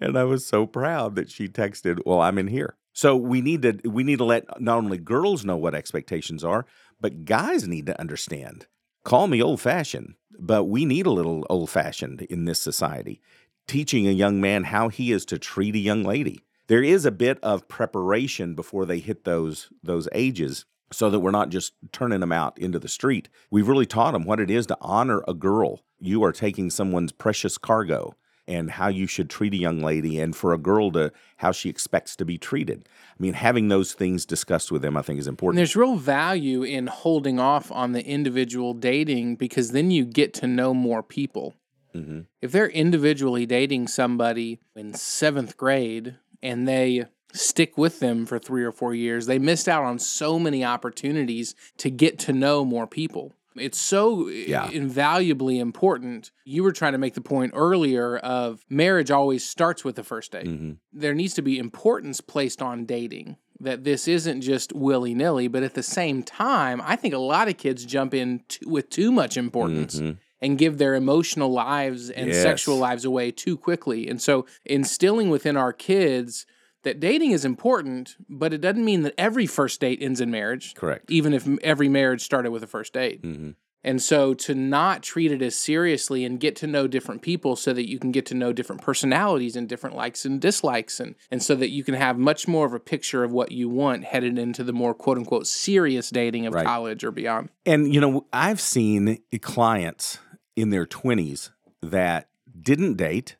And 0.00 0.18
I 0.18 0.24
was 0.24 0.44
so 0.44 0.66
proud 0.66 1.14
that 1.14 1.30
she 1.30 1.48
texted, 1.48 2.00
Well, 2.04 2.20
I'm 2.20 2.36
in 2.36 2.48
here. 2.48 2.74
So 2.92 3.16
we 3.16 3.40
need 3.40 3.62
to 3.62 3.78
we 3.88 4.02
need 4.04 4.18
to 4.18 4.24
let 4.24 4.60
not 4.60 4.78
only 4.78 4.98
girls 4.98 5.44
know 5.44 5.56
what 5.56 5.74
expectations 5.74 6.44
are, 6.44 6.66
but 7.00 7.24
guys 7.24 7.66
need 7.66 7.86
to 7.86 7.98
understand. 7.98 8.66
Call 9.04 9.26
me 9.26 9.42
old 9.42 9.60
fashioned, 9.60 10.14
but 10.38 10.64
we 10.64 10.86
need 10.86 11.04
a 11.04 11.10
little 11.10 11.46
old 11.50 11.68
fashioned 11.68 12.22
in 12.22 12.46
this 12.46 12.58
society. 12.58 13.20
Teaching 13.68 14.08
a 14.08 14.12
young 14.12 14.40
man 14.40 14.64
how 14.64 14.88
he 14.88 15.12
is 15.12 15.26
to 15.26 15.38
treat 15.38 15.74
a 15.74 15.78
young 15.78 16.02
lady. 16.02 16.40
There 16.68 16.82
is 16.82 17.04
a 17.04 17.10
bit 17.10 17.38
of 17.42 17.68
preparation 17.68 18.54
before 18.54 18.86
they 18.86 19.00
hit 19.00 19.24
those 19.24 19.68
those 19.82 20.08
ages 20.12 20.64
so 20.90 21.10
that 21.10 21.20
we're 21.20 21.30
not 21.30 21.50
just 21.50 21.74
turning 21.92 22.20
them 22.20 22.32
out 22.32 22.58
into 22.58 22.78
the 22.78 22.88
street. 22.88 23.28
We've 23.50 23.68
really 23.68 23.84
taught 23.84 24.12
them 24.12 24.24
what 24.24 24.40
it 24.40 24.50
is 24.50 24.66
to 24.66 24.78
honor 24.80 25.22
a 25.28 25.34
girl. 25.34 25.82
You 26.00 26.24
are 26.24 26.32
taking 26.32 26.70
someone's 26.70 27.12
precious 27.12 27.58
cargo 27.58 28.16
and 28.46 28.72
how 28.72 28.88
you 28.88 29.06
should 29.06 29.30
treat 29.30 29.54
a 29.54 29.56
young 29.58 29.80
lady 29.80 30.18
and 30.20 30.36
for 30.36 30.52
a 30.52 30.58
girl 30.58 30.90
to 30.92 31.12
how 31.38 31.52
she 31.52 31.68
expects 31.68 32.14
to 32.16 32.24
be 32.24 32.38
treated. 32.38 32.88
I 33.10 33.22
mean, 33.22 33.34
having 33.34 33.68
those 33.68 33.92
things 33.94 34.26
discussed 34.26 34.70
with 34.70 34.82
them 34.82 34.96
I 34.96 35.02
think 35.02 35.18
is 35.18 35.26
important. 35.26 35.58
And 35.58 35.66
there's 35.66 35.76
real 35.76 35.96
value 35.96 36.62
in 36.62 36.86
holding 36.88 37.38
off 37.38 37.70
on 37.72 37.92
the 37.92 38.04
individual 38.04 38.74
dating 38.74 39.36
because 39.36 39.72
then 39.72 39.90
you 39.90 40.04
get 40.04 40.34
to 40.34 40.46
know 40.46 40.74
more 40.74 41.02
people. 41.02 41.54
hmm 41.92 42.20
if 42.42 42.52
they're 42.52 42.68
individually 42.68 43.46
dating 43.46 43.88
somebody 43.88 44.60
in 44.76 44.92
seventh 44.94 45.56
grade 45.56 46.16
and 46.42 46.68
they 46.68 47.06
stick 47.32 47.76
with 47.76 48.00
them 48.00 48.26
for 48.26 48.38
three 48.38 48.62
or 48.62 48.70
four 48.70 48.94
years, 48.94 49.26
they 49.26 49.38
missed 49.38 49.68
out 49.68 49.82
on 49.84 49.98
so 49.98 50.38
many 50.38 50.64
opportunities 50.64 51.54
to 51.78 51.90
get 51.90 52.18
to 52.20 52.32
know 52.32 52.64
more 52.64 52.86
people. 52.86 53.32
It's 53.56 53.78
so 53.78 54.28
Yeah. 54.28 54.68
invaluably 54.70 55.58
important. 55.58 56.30
You 56.44 56.62
were 56.62 56.72
trying 56.72 56.92
to 56.92 56.98
make 56.98 57.14
the 57.14 57.20
point 57.20 57.52
earlier 57.54 58.16
of 58.18 58.64
marriage 58.68 59.10
always 59.10 59.44
starts 59.48 59.84
with 59.84 59.96
the 59.96 60.02
first 60.02 60.32
date. 60.32 60.46
hmm 60.46 60.72
There 60.92 61.14
needs 61.14 61.34
to 61.34 61.42
be 61.42 61.58
importance 61.58 62.20
placed 62.20 62.60
on 62.62 62.84
dating. 62.84 63.36
That 63.60 63.84
this 63.84 64.08
isn't 64.08 64.40
just 64.40 64.72
willy 64.72 65.14
nilly, 65.14 65.46
but 65.48 65.62
at 65.62 65.74
the 65.74 65.82
same 65.82 66.22
time, 66.24 66.82
I 66.84 66.96
think 66.96 67.14
a 67.14 67.18
lot 67.18 67.48
of 67.48 67.56
kids 67.56 67.84
jump 67.84 68.12
in 68.12 68.40
t- 68.48 68.66
with 68.66 68.90
too 68.90 69.12
much 69.12 69.36
importance 69.36 70.00
Mhm. 70.00 70.16
and 70.40 70.58
give 70.58 70.78
their 70.78 70.94
emotional 70.96 71.50
lives 71.50 72.10
and 72.10 72.28
Yes. 72.28 72.42
sexual 72.42 72.76
lives 72.76 73.04
away 73.04 73.30
too 73.30 73.56
quickly. 73.56 74.08
And 74.08 74.20
so 74.20 74.44
instilling 74.64 75.30
within 75.30 75.56
our 75.56 75.72
kids 75.72 76.44
that 76.84 77.00
dating 77.00 77.32
is 77.32 77.44
important, 77.44 78.16
but 78.28 78.52
it 78.52 78.60
doesn't 78.60 78.84
mean 78.84 79.02
that 79.02 79.14
every 79.18 79.46
first 79.46 79.80
date 79.80 79.98
ends 80.00 80.20
in 80.20 80.30
marriage, 80.30 80.74
Correct. 80.74 81.10
even 81.10 81.32
if 81.34 81.46
every 81.62 81.88
marriage 81.88 82.22
started 82.22 82.50
with 82.50 82.62
a 82.62 82.66
first 82.66 82.92
date. 82.92 83.22
Mm-hmm. 83.22 83.50
And 83.86 84.00
so 84.00 84.32
to 84.32 84.54
not 84.54 85.02
treat 85.02 85.30
it 85.30 85.42
as 85.42 85.54
seriously 85.54 86.24
and 86.24 86.40
get 86.40 86.56
to 86.56 86.66
know 86.66 86.86
different 86.86 87.20
people 87.20 87.54
so 87.54 87.74
that 87.74 87.86
you 87.86 87.98
can 87.98 88.12
get 88.12 88.24
to 88.26 88.34
know 88.34 88.50
different 88.50 88.80
personalities 88.80 89.56
and 89.56 89.68
different 89.68 89.94
likes 89.94 90.24
and 90.24 90.40
dislikes 90.40 91.00
and 91.00 91.14
and 91.30 91.42
so 91.42 91.54
that 91.54 91.68
you 91.68 91.84
can 91.84 91.94
have 91.94 92.16
much 92.16 92.48
more 92.48 92.64
of 92.64 92.72
a 92.72 92.80
picture 92.80 93.24
of 93.24 93.30
what 93.30 93.52
you 93.52 93.68
want 93.68 94.04
headed 94.04 94.38
into 94.38 94.64
the 94.64 94.72
more 94.72 94.94
quote 94.94 95.18
unquote 95.18 95.46
serious 95.46 96.08
dating 96.08 96.46
of 96.46 96.54
Right. 96.54 96.64
college 96.64 97.04
or 97.04 97.10
beyond. 97.10 97.50
And 97.66 97.92
you 97.92 98.00
know, 98.00 98.26
I've 98.32 98.60
seen 98.60 99.18
clients 99.42 100.18
in 100.56 100.70
their 100.70 100.86
20s 100.86 101.50
that 101.82 102.28
didn't 102.58 102.94
date 102.94 103.36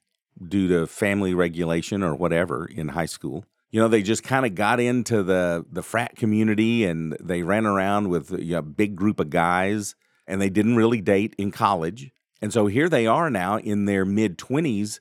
due 0.46 0.68
to 0.68 0.86
family 0.86 1.34
regulation 1.34 2.02
or 2.02 2.14
whatever 2.14 2.66
in 2.66 2.88
high 2.88 3.06
school. 3.06 3.44
You 3.70 3.80
know, 3.80 3.88
they 3.88 4.02
just 4.02 4.22
kind 4.22 4.46
of 4.46 4.54
got 4.54 4.78
into 4.80 5.22
the 5.22 5.64
the 5.70 5.82
frat 5.82 6.16
community 6.16 6.84
and 6.84 7.16
they 7.20 7.42
ran 7.42 7.66
around 7.66 8.08
with 8.08 8.30
you 8.30 8.52
know, 8.52 8.58
a 8.58 8.62
big 8.62 8.94
group 8.94 9.18
of 9.18 9.30
guys 9.30 9.94
and 10.26 10.40
they 10.40 10.50
didn't 10.50 10.76
really 10.76 11.00
date 11.00 11.34
in 11.38 11.50
college. 11.50 12.10
And 12.40 12.52
so 12.52 12.66
here 12.66 12.88
they 12.88 13.06
are 13.06 13.30
now 13.30 13.58
in 13.58 13.86
their 13.86 14.04
mid 14.04 14.38
20s 14.38 15.00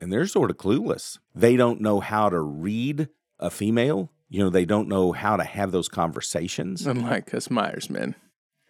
and 0.00 0.12
they're 0.12 0.26
sort 0.26 0.50
of 0.50 0.56
clueless. 0.56 1.18
They 1.34 1.56
don't 1.56 1.80
know 1.80 2.00
how 2.00 2.28
to 2.28 2.40
read 2.40 3.08
a 3.38 3.50
female. 3.50 4.10
You 4.28 4.40
know, 4.40 4.50
they 4.50 4.64
don't 4.64 4.88
know 4.88 5.12
how 5.12 5.36
to 5.36 5.44
have 5.44 5.70
those 5.70 5.88
conversations. 5.88 6.86
Unlike 6.86 7.34
us 7.34 7.50
Myers 7.50 7.90
men. 7.90 8.14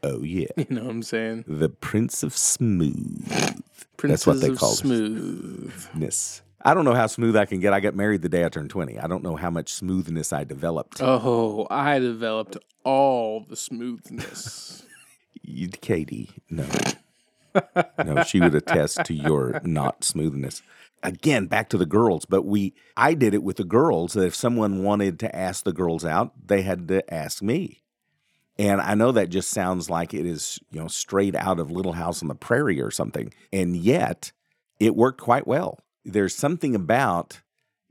Oh 0.03 0.23
yeah. 0.23 0.49
You 0.57 0.67
know 0.69 0.85
what 0.85 0.91
I'm 0.91 1.03
saying? 1.03 1.45
The 1.47 1.69
Prince 1.69 2.23
of 2.23 2.37
Smooth. 2.37 3.54
Princes 4.09 4.27
what 4.27 4.41
they 4.41 4.55
call 4.55 4.73
it. 4.73 4.77
smooth. 4.77 5.73
I 6.67 6.73
don't 6.73 6.85
know 6.87 6.95
how 6.95 7.07
smooth 7.07 7.37
I 7.37 7.45
can 7.45 7.61
get. 7.61 7.73
I 7.75 7.81
got 7.81 7.95
married 7.95 8.23
the 8.23 8.29
day 8.29 8.45
I 8.45 8.49
turned 8.49 8.71
20. 8.71 8.99
I 8.99 9.07
don't 9.07 9.23
know 9.23 9.37
how 9.37 9.51
much 9.51 9.73
smoothness 9.73 10.33
I 10.33 10.45
developed. 10.45 11.03
Oh, 11.03 11.67
I 11.71 11.99
developed 11.99 12.57
all 12.85 13.41
the 13.41 13.57
smoothness. 13.57 14.83
You, 15.47 15.69
Katie, 15.69 16.31
no. 16.49 16.65
no, 18.03 18.23
she 18.25 18.41
would 18.41 18.55
attest 18.55 19.05
to 19.05 19.13
your 19.13 19.61
not 19.63 20.03
smoothness. 20.03 20.63
Again, 21.03 21.49
back 21.49 21.69
to 21.69 21.77
the 21.77 21.85
girls, 21.85 22.25
but 22.25 22.47
we 22.47 22.73
I 22.97 23.13
did 23.13 23.35
it 23.35 23.43
with 23.43 23.59
the 23.59 23.65
girls 23.65 24.15
that 24.15 24.25
if 24.25 24.35
someone 24.35 24.83
wanted 24.83 25.19
to 25.21 25.37
ask 25.37 25.65
the 25.65 25.75
girls 25.75 26.03
out, 26.03 26.33
they 26.47 26.63
had 26.63 26.89
to 26.89 27.13
ask 27.13 27.43
me. 27.43 27.83
And 28.59 28.81
I 28.81 28.95
know 28.95 29.11
that 29.13 29.31
just 29.31 29.51
sounds 29.51 29.91
like 29.91 30.15
it 30.15 30.27
is, 30.27 30.61
you 30.71 30.81
know, 30.81 30.87
straight 30.87 31.35
out 31.35 31.59
of 31.59 31.71
Little 31.71 31.95
House 31.95 32.23
on 32.23 32.29
the 32.29 32.35
Prairie 32.35 32.81
or 32.81 32.91
something. 32.91 33.33
And 33.53 33.77
yet 33.77 34.33
it 34.79 34.95
worked 34.95 35.21
quite 35.21 35.47
well. 35.47 35.81
There's 36.05 36.35
something 36.35 36.75
about, 36.75 37.41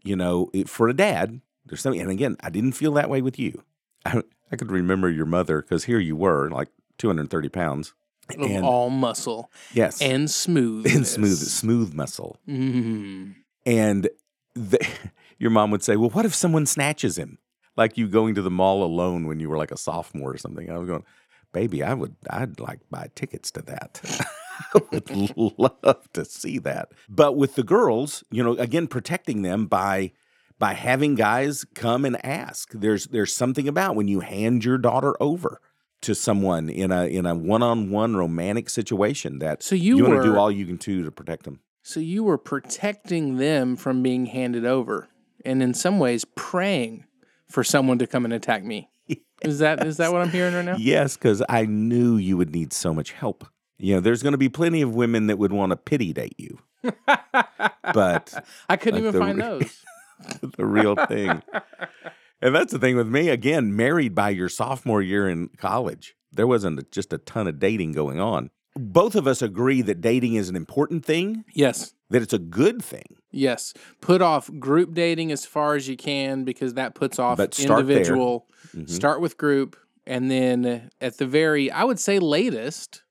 you 0.03 0.15
know, 0.15 0.49
it, 0.53 0.69
for 0.69 0.87
a 0.87 0.93
dad, 0.93 1.41
there's 1.65 1.81
something, 1.81 2.01
and 2.01 2.11
again, 2.11 2.37
I 2.41 2.49
didn't 2.49 2.73
feel 2.73 2.93
that 2.93 3.09
way 3.09 3.21
with 3.21 3.37
you. 3.39 3.63
I, 4.05 4.21
I 4.51 4.55
could 4.55 4.71
remember 4.71 5.09
your 5.09 5.25
mother 5.25 5.61
because 5.61 5.85
here 5.85 5.99
you 5.99 6.15
were, 6.15 6.49
like 6.49 6.69
230 6.97 7.49
pounds. 7.49 7.93
Of 8.37 8.63
all 8.63 8.89
muscle 8.89 9.51
yes, 9.73 10.01
and 10.01 10.31
smooth. 10.31 10.87
and 10.87 11.05
smooth, 11.05 11.37
smooth 11.37 11.93
muscle. 11.93 12.37
Mm. 12.47 13.35
And 13.65 14.09
the, 14.55 14.87
your 15.37 15.51
mom 15.51 15.71
would 15.71 15.83
say, 15.83 15.97
Well, 15.97 16.09
what 16.09 16.25
if 16.25 16.33
someone 16.33 16.65
snatches 16.65 17.17
him? 17.17 17.37
Like 17.75 17.97
you 17.97 18.07
going 18.07 18.35
to 18.35 18.41
the 18.41 18.51
mall 18.51 18.83
alone 18.83 19.27
when 19.27 19.39
you 19.39 19.49
were 19.49 19.57
like 19.57 19.71
a 19.71 19.77
sophomore 19.77 20.31
or 20.31 20.37
something. 20.37 20.69
I 20.69 20.77
was 20.77 20.87
going, 20.87 21.03
Baby, 21.51 21.83
I 21.83 21.93
would, 21.93 22.15
I'd 22.31 22.59
like 22.59 22.79
buy 22.89 23.09
tickets 23.13 23.51
to 23.51 23.61
that. 23.63 24.01
I 24.73 24.81
would 24.91 25.37
love 25.37 26.11
to 26.13 26.25
see 26.25 26.57
that. 26.59 26.91
But 27.07 27.37
with 27.37 27.55
the 27.55 27.63
girls, 27.63 28.23
you 28.31 28.43
know, 28.43 28.53
again, 28.57 28.87
protecting 28.87 29.43
them 29.43 29.67
by, 29.67 30.13
by 30.57 30.73
having 30.73 31.13
guys 31.13 31.63
come 31.75 32.05
and 32.05 32.23
ask. 32.25 32.71
There's 32.73 33.05
there's 33.07 33.33
something 33.35 33.67
about 33.67 33.95
when 33.95 34.07
you 34.07 34.21
hand 34.21 34.63
your 34.65 34.77
daughter 34.79 35.15
over 35.19 35.61
to 36.01 36.15
someone 36.15 36.69
in 36.69 36.91
a 36.91 37.05
in 37.05 37.25
a 37.25 37.35
one 37.35 37.61
on 37.63 37.89
one 37.91 38.15
romantic 38.15 38.69
situation 38.69 39.39
that 39.39 39.61
So 39.63 39.75
you, 39.75 39.97
you 39.97 40.05
want 40.05 40.23
to 40.23 40.23
do 40.23 40.37
all 40.37 40.51
you 40.51 40.65
can 40.65 40.77
do 40.77 41.03
to 41.03 41.11
protect 41.11 41.43
them. 41.43 41.59
so 41.81 41.99
you 41.99 42.23
were 42.23 42.37
protecting 42.37 43.37
them 43.37 43.75
from 43.75 44.01
being 44.03 44.27
handed 44.27 44.65
over, 44.65 45.07
and 45.45 45.61
in 45.61 45.73
some 45.73 45.99
ways 45.99 46.25
praying 46.35 47.05
for 47.49 47.63
someone 47.63 47.99
to 47.99 48.07
come 48.07 48.25
and 48.25 48.33
attack 48.33 48.63
me. 48.63 48.89
Is 49.41 49.59
that 49.59 49.85
is 49.85 49.97
that 49.97 50.13
what 50.13 50.21
I'm 50.21 50.29
hearing 50.29 50.53
right 50.53 50.63
now? 50.63 50.77
Yes, 50.77 51.17
because 51.17 51.43
I 51.49 51.65
knew 51.65 52.15
you 52.15 52.37
would 52.37 52.51
need 52.51 52.71
so 52.71 52.93
much 52.93 53.11
help. 53.11 53.45
You 53.77 53.95
know, 53.95 53.99
there's 53.99 54.23
going 54.23 54.31
to 54.31 54.37
be 54.37 54.47
plenty 54.47 54.81
of 54.81 54.95
women 54.95 55.27
that 55.27 55.37
would 55.37 55.51
want 55.51 55.71
to 55.71 55.75
pity 55.75 56.13
date 56.13 56.35
you, 56.37 56.59
but 57.93 58.45
I 58.69 58.77
couldn't 58.77 59.03
Like 59.03 59.09
even 59.09 59.11
the 59.11 59.19
find 59.19 59.41
those. 59.41 59.83
the 60.57 60.65
real 60.65 60.95
thing. 60.95 61.43
And 62.41 62.55
that's 62.55 62.71
the 62.71 62.79
thing 62.79 62.95
with 62.95 63.07
me. 63.07 63.27
Again, 63.27 63.75
married 63.75 64.15
by 64.15 64.29
your 64.29 64.47
sophomore 64.47 65.01
year 65.01 65.27
in 65.27 65.49
college, 65.57 66.15
there 66.31 66.47
wasn't 66.47 66.89
just 66.91 67.11
a 67.11 67.17
ton 67.17 67.47
of 67.47 67.59
dating 67.59 67.91
going 67.91 68.21
on. 68.21 68.49
Both 68.75 69.15
of 69.15 69.27
us 69.27 69.41
agree 69.41 69.81
that 69.83 70.01
dating 70.01 70.33
is 70.33 70.49
an 70.49 70.55
important 70.55 71.05
thing, 71.05 71.43
Yes. 71.53 71.93
that 72.09 72.21
it's 72.21 72.33
a 72.33 72.39
good 72.39 72.83
thing. 72.83 73.17
Yes. 73.31 73.73
Put 74.01 74.21
off 74.21 74.49
group 74.59 74.93
dating 74.93 75.31
as 75.31 75.45
far 75.45 75.75
as 75.75 75.87
you 75.87 75.95
can 75.95 76.43
because 76.43 76.73
that 76.73 76.95
puts 76.95 77.19
off 77.19 77.37
But 77.37 77.53
start 77.53 77.85
there. 77.87 77.97
individual. 77.97 78.47
Mhm. 78.75 78.89
Start 78.89 79.21
with 79.21 79.37
group. 79.37 79.75
And 80.05 80.29
then 80.29 80.89
at 80.99 81.17
the 81.17 81.25
very, 81.25 81.71
I 81.71 81.83
would 81.83 81.99
say 81.99 82.19
latest 82.19 83.03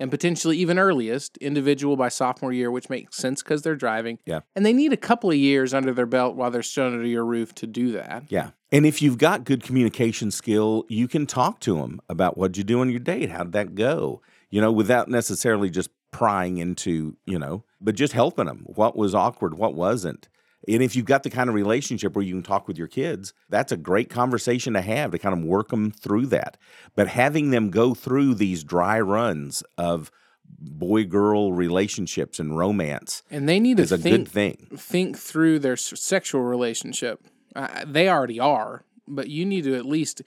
and 0.00 0.10
potentially 0.12 0.56
even 0.58 0.78
earliest, 0.78 1.36
individual 1.38 1.96
by 1.96 2.08
sophomore 2.08 2.52
year, 2.52 2.70
which 2.70 2.88
makes 2.88 3.16
sense 3.16 3.42
because 3.42 3.62
they're 3.62 3.74
driving. 3.76 4.18
Yeah. 4.24 4.40
And 4.54 4.64
they 4.64 4.72
need 4.72 4.92
a 4.92 4.96
couple 4.96 5.30
of 5.30 5.36
years 5.36 5.74
under 5.74 5.92
their 5.92 6.06
belt 6.06 6.36
while 6.36 6.52
they're 6.52 6.62
still 6.62 6.86
under 6.86 7.04
your 7.04 7.24
roof 7.24 7.52
to 7.56 7.66
do 7.66 7.90
that. 7.92 8.24
Yeah. 8.28 8.50
And 8.70 8.86
if 8.86 9.02
you've 9.02 9.18
got 9.18 9.44
good 9.44 9.62
communication 9.64 10.30
skill, 10.30 10.84
you 10.88 11.08
can 11.08 11.26
talk 11.26 11.58
to 11.60 11.74
them 11.78 12.00
about 12.08 12.38
what 12.38 12.56
you 12.56 12.62
do 12.62 12.80
on 12.80 12.90
your 12.90 13.00
date. 13.00 13.30
How'd 13.30 13.50
that 13.52 13.74
go? 13.74 14.22
You 14.50 14.60
know, 14.60 14.72
without 14.72 15.08
necessarily 15.08 15.70
just 15.70 15.90
prying 16.10 16.58
into, 16.58 17.16
you 17.26 17.38
know, 17.38 17.64
but 17.80 17.94
just 17.94 18.12
helping 18.12 18.46
them. 18.46 18.64
What 18.66 18.96
was 18.96 19.14
awkward? 19.14 19.54
What 19.54 19.74
wasn't? 19.74 20.28
And 20.66 20.82
if 20.82 20.96
you've 20.96 21.06
got 21.06 21.22
the 21.22 21.30
kind 21.30 21.48
of 21.48 21.54
relationship 21.54 22.16
where 22.16 22.24
you 22.24 22.34
can 22.34 22.42
talk 22.42 22.66
with 22.66 22.76
your 22.76 22.88
kids, 22.88 23.32
that's 23.48 23.72
a 23.72 23.76
great 23.76 24.10
conversation 24.10 24.74
to 24.74 24.80
have 24.80 25.12
to 25.12 25.18
kind 25.18 25.38
of 25.38 25.44
work 25.44 25.68
them 25.68 25.90
through 25.90 26.26
that. 26.26 26.56
But 26.96 27.08
having 27.08 27.50
them 27.50 27.70
go 27.70 27.94
through 27.94 28.34
these 28.34 28.64
dry 28.64 29.00
runs 29.00 29.62
of 29.76 30.10
boy 30.58 31.04
girl 31.04 31.52
relationships 31.52 32.40
and 32.40 32.56
romance 32.56 33.22
And 33.30 33.48
they 33.48 33.60
need 33.60 33.76
to 33.76 33.82
is 33.82 33.92
a 33.92 33.98
think 33.98 34.16
good 34.16 34.28
thing. 34.28 34.68
think 34.76 35.18
through 35.18 35.58
their 35.58 35.76
sexual 35.76 36.42
relationship. 36.42 37.24
Uh, 37.54 37.84
they 37.86 38.08
already 38.08 38.40
are, 38.40 38.84
but 39.06 39.28
you 39.28 39.44
need 39.44 39.64
to 39.64 39.74
at 39.74 39.84
least 39.84 40.22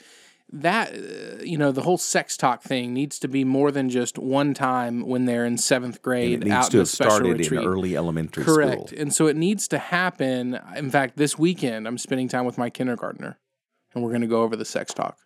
that 0.53 0.93
uh, 0.93 1.43
you 1.43 1.57
know 1.57 1.71
the 1.71 1.81
whole 1.81 1.97
sex 1.97 2.35
talk 2.37 2.61
thing 2.61 2.93
needs 2.93 3.17
to 3.19 3.27
be 3.27 3.43
more 3.43 3.71
than 3.71 3.89
just 3.89 4.17
one 4.17 4.53
time 4.53 5.01
when 5.07 5.25
they're 5.25 5.45
in 5.45 5.57
seventh 5.57 5.95
And 5.95 6.01
grade 6.03 6.31
it 6.33 6.39
needs 6.45 6.51
out 6.51 6.71
to 6.71 6.77
in 6.77 6.81
have 6.81 6.87
started 6.89 7.37
retreat. 7.39 7.61
in 7.61 7.67
early 7.67 7.95
elementary 7.95 8.43
Correct, 8.43 8.89
school. 8.89 8.99
and 9.01 9.13
so 9.13 9.27
it 9.27 9.35
needs 9.35 9.67
to 9.69 9.77
happen. 9.77 10.59
In 10.75 10.91
fact, 10.91 11.17
this 11.17 11.37
weekend 11.37 11.87
I'm 11.87 11.97
spending 11.97 12.27
time 12.27 12.45
with 12.45 12.57
my 12.57 12.69
kindergartner, 12.69 13.39
and 13.93 14.03
we're 14.03 14.09
going 14.11 14.21
to 14.21 14.27
go 14.27 14.41
over 14.43 14.55
the 14.55 14.65
sex 14.65 14.93
talk. 14.93 15.17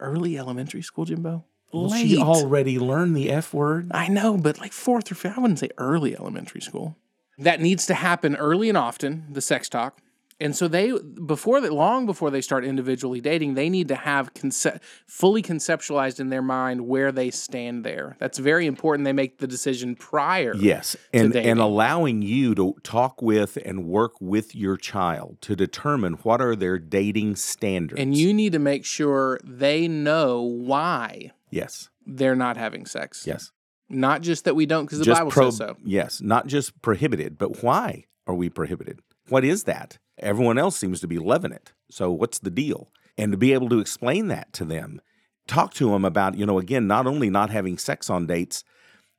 Early 0.00 0.38
elementary 0.38 0.82
school, 0.82 1.04
Jimbo. 1.04 1.44
Well, 1.72 1.88
Late. 1.88 2.06
she 2.08 2.18
already 2.18 2.78
learned 2.78 3.16
the 3.16 3.30
F 3.30 3.52
word. 3.52 3.90
I 3.92 4.08
know, 4.08 4.36
but 4.38 4.58
like 4.58 4.72
fourth 4.72 5.10
or 5.10 5.14
fifth, 5.14 5.36
I 5.36 5.40
wouldn't 5.40 5.58
say 5.58 5.68
early 5.76 6.16
elementary 6.16 6.60
school. 6.60 6.96
That 7.36 7.60
needs 7.60 7.84
to 7.86 7.94
happen 7.94 8.36
early 8.36 8.68
and 8.68 8.78
often, 8.78 9.26
the 9.30 9.40
sex 9.42 9.68
talk. 9.68 9.98
And 10.40 10.54
so 10.54 10.68
they, 10.68 10.92
before 10.92 11.60
that, 11.60 11.72
long 11.72 12.06
before 12.06 12.30
they 12.30 12.40
start 12.40 12.64
individually 12.64 13.20
dating, 13.20 13.54
they 13.54 13.68
need 13.68 13.88
to 13.88 13.96
have 13.96 14.32
conce- 14.34 14.78
fully 15.06 15.42
conceptualized 15.42 16.20
in 16.20 16.28
their 16.28 16.42
mind 16.42 16.86
where 16.86 17.10
they 17.10 17.30
stand 17.32 17.84
there. 17.84 18.16
That's 18.20 18.38
very 18.38 18.66
important. 18.66 19.04
They 19.04 19.12
make 19.12 19.38
the 19.38 19.48
decision 19.48 19.96
prior. 19.96 20.54
Yes, 20.54 20.96
and 21.12 21.34
and 21.34 21.58
allowing 21.58 22.22
you 22.22 22.54
to 22.54 22.76
talk 22.84 23.20
with 23.20 23.58
and 23.64 23.84
work 23.86 24.12
with 24.20 24.54
your 24.54 24.76
child 24.76 25.38
to 25.40 25.56
determine 25.56 26.14
what 26.22 26.40
are 26.40 26.54
their 26.54 26.78
dating 26.78 27.34
standards. 27.34 28.00
And 28.00 28.16
you 28.16 28.32
need 28.32 28.52
to 28.52 28.60
make 28.60 28.84
sure 28.84 29.40
they 29.42 29.88
know 29.88 30.42
why 30.42 31.32
yes, 31.50 31.88
they're 32.06 32.36
not 32.36 32.56
having 32.56 32.86
sex. 32.86 33.26
yes, 33.26 33.50
Not 33.88 34.22
just 34.22 34.44
that 34.44 34.54
we 34.54 34.66
don't 34.66 34.84
because 34.84 35.00
the 35.00 35.04
just 35.04 35.18
Bible 35.18 35.30
prob- 35.32 35.46
says 35.52 35.56
so. 35.56 35.76
Yes, 35.84 36.20
not 36.20 36.46
just 36.46 36.80
prohibited, 36.80 37.38
but 37.38 37.60
why 37.62 38.04
are 38.26 38.34
we 38.34 38.48
prohibited? 38.48 39.00
What 39.28 39.44
is 39.44 39.64
that? 39.64 39.98
Everyone 40.20 40.58
else 40.58 40.76
seems 40.76 41.00
to 41.00 41.08
be 41.08 41.18
loving 41.18 41.52
it. 41.52 41.72
So 41.90 42.10
what's 42.10 42.38
the 42.38 42.50
deal? 42.50 42.90
And 43.16 43.32
to 43.32 43.38
be 43.38 43.52
able 43.52 43.68
to 43.70 43.80
explain 43.80 44.28
that 44.28 44.52
to 44.54 44.64
them, 44.64 45.00
talk 45.46 45.74
to 45.74 45.90
them 45.90 46.04
about 46.04 46.36
you 46.36 46.46
know 46.46 46.58
again 46.58 46.86
not 46.86 47.06
only 47.06 47.30
not 47.30 47.50
having 47.50 47.78
sex 47.78 48.08
on 48.08 48.26
dates, 48.26 48.62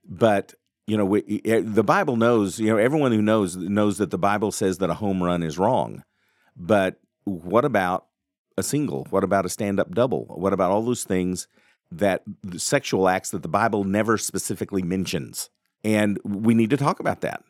but 0.06 0.54
you 0.88 0.96
know 0.96 1.06
we, 1.06 1.42
the 1.42 1.84
Bible 1.84 2.16
knows 2.16 2.60
you 2.60 2.68
know 2.68 2.78
everyone 2.78 3.12
who 3.12 3.22
knows 3.22 3.58
knows 3.58 3.98
that 3.98 4.12
the 4.12 4.18
Bible 4.18 4.52
says 4.52 4.78
that 4.78 4.90
a 4.90 4.96
home 4.96 5.22
run 5.22 5.44
is 5.44 5.58
wrong, 5.58 6.04
but 6.56 7.00
what 7.26 7.66
about 7.66 8.08
a 8.58 8.64
single? 8.64 9.08
What 9.10 9.24
about 9.24 9.46
a 9.46 9.50
stand 9.50 9.80
up 9.80 9.94
double? 9.94 10.26
What 10.26 10.54
about 10.54 10.72
all 10.72 10.82
those 10.82 11.04
things 11.04 11.48
that 11.92 12.24
sexual 12.58 13.10
acts 13.10 13.32
that 13.32 13.42
the 13.42 13.50
Bible 13.50 13.84
never 13.84 14.18
specifically 14.18 14.84
mentions? 14.84 15.50
And 15.84 16.20
we 16.24 16.54
need 16.54 16.70
to 16.72 16.78
talk 16.78 17.00
about 17.00 17.22
that. 17.22 17.44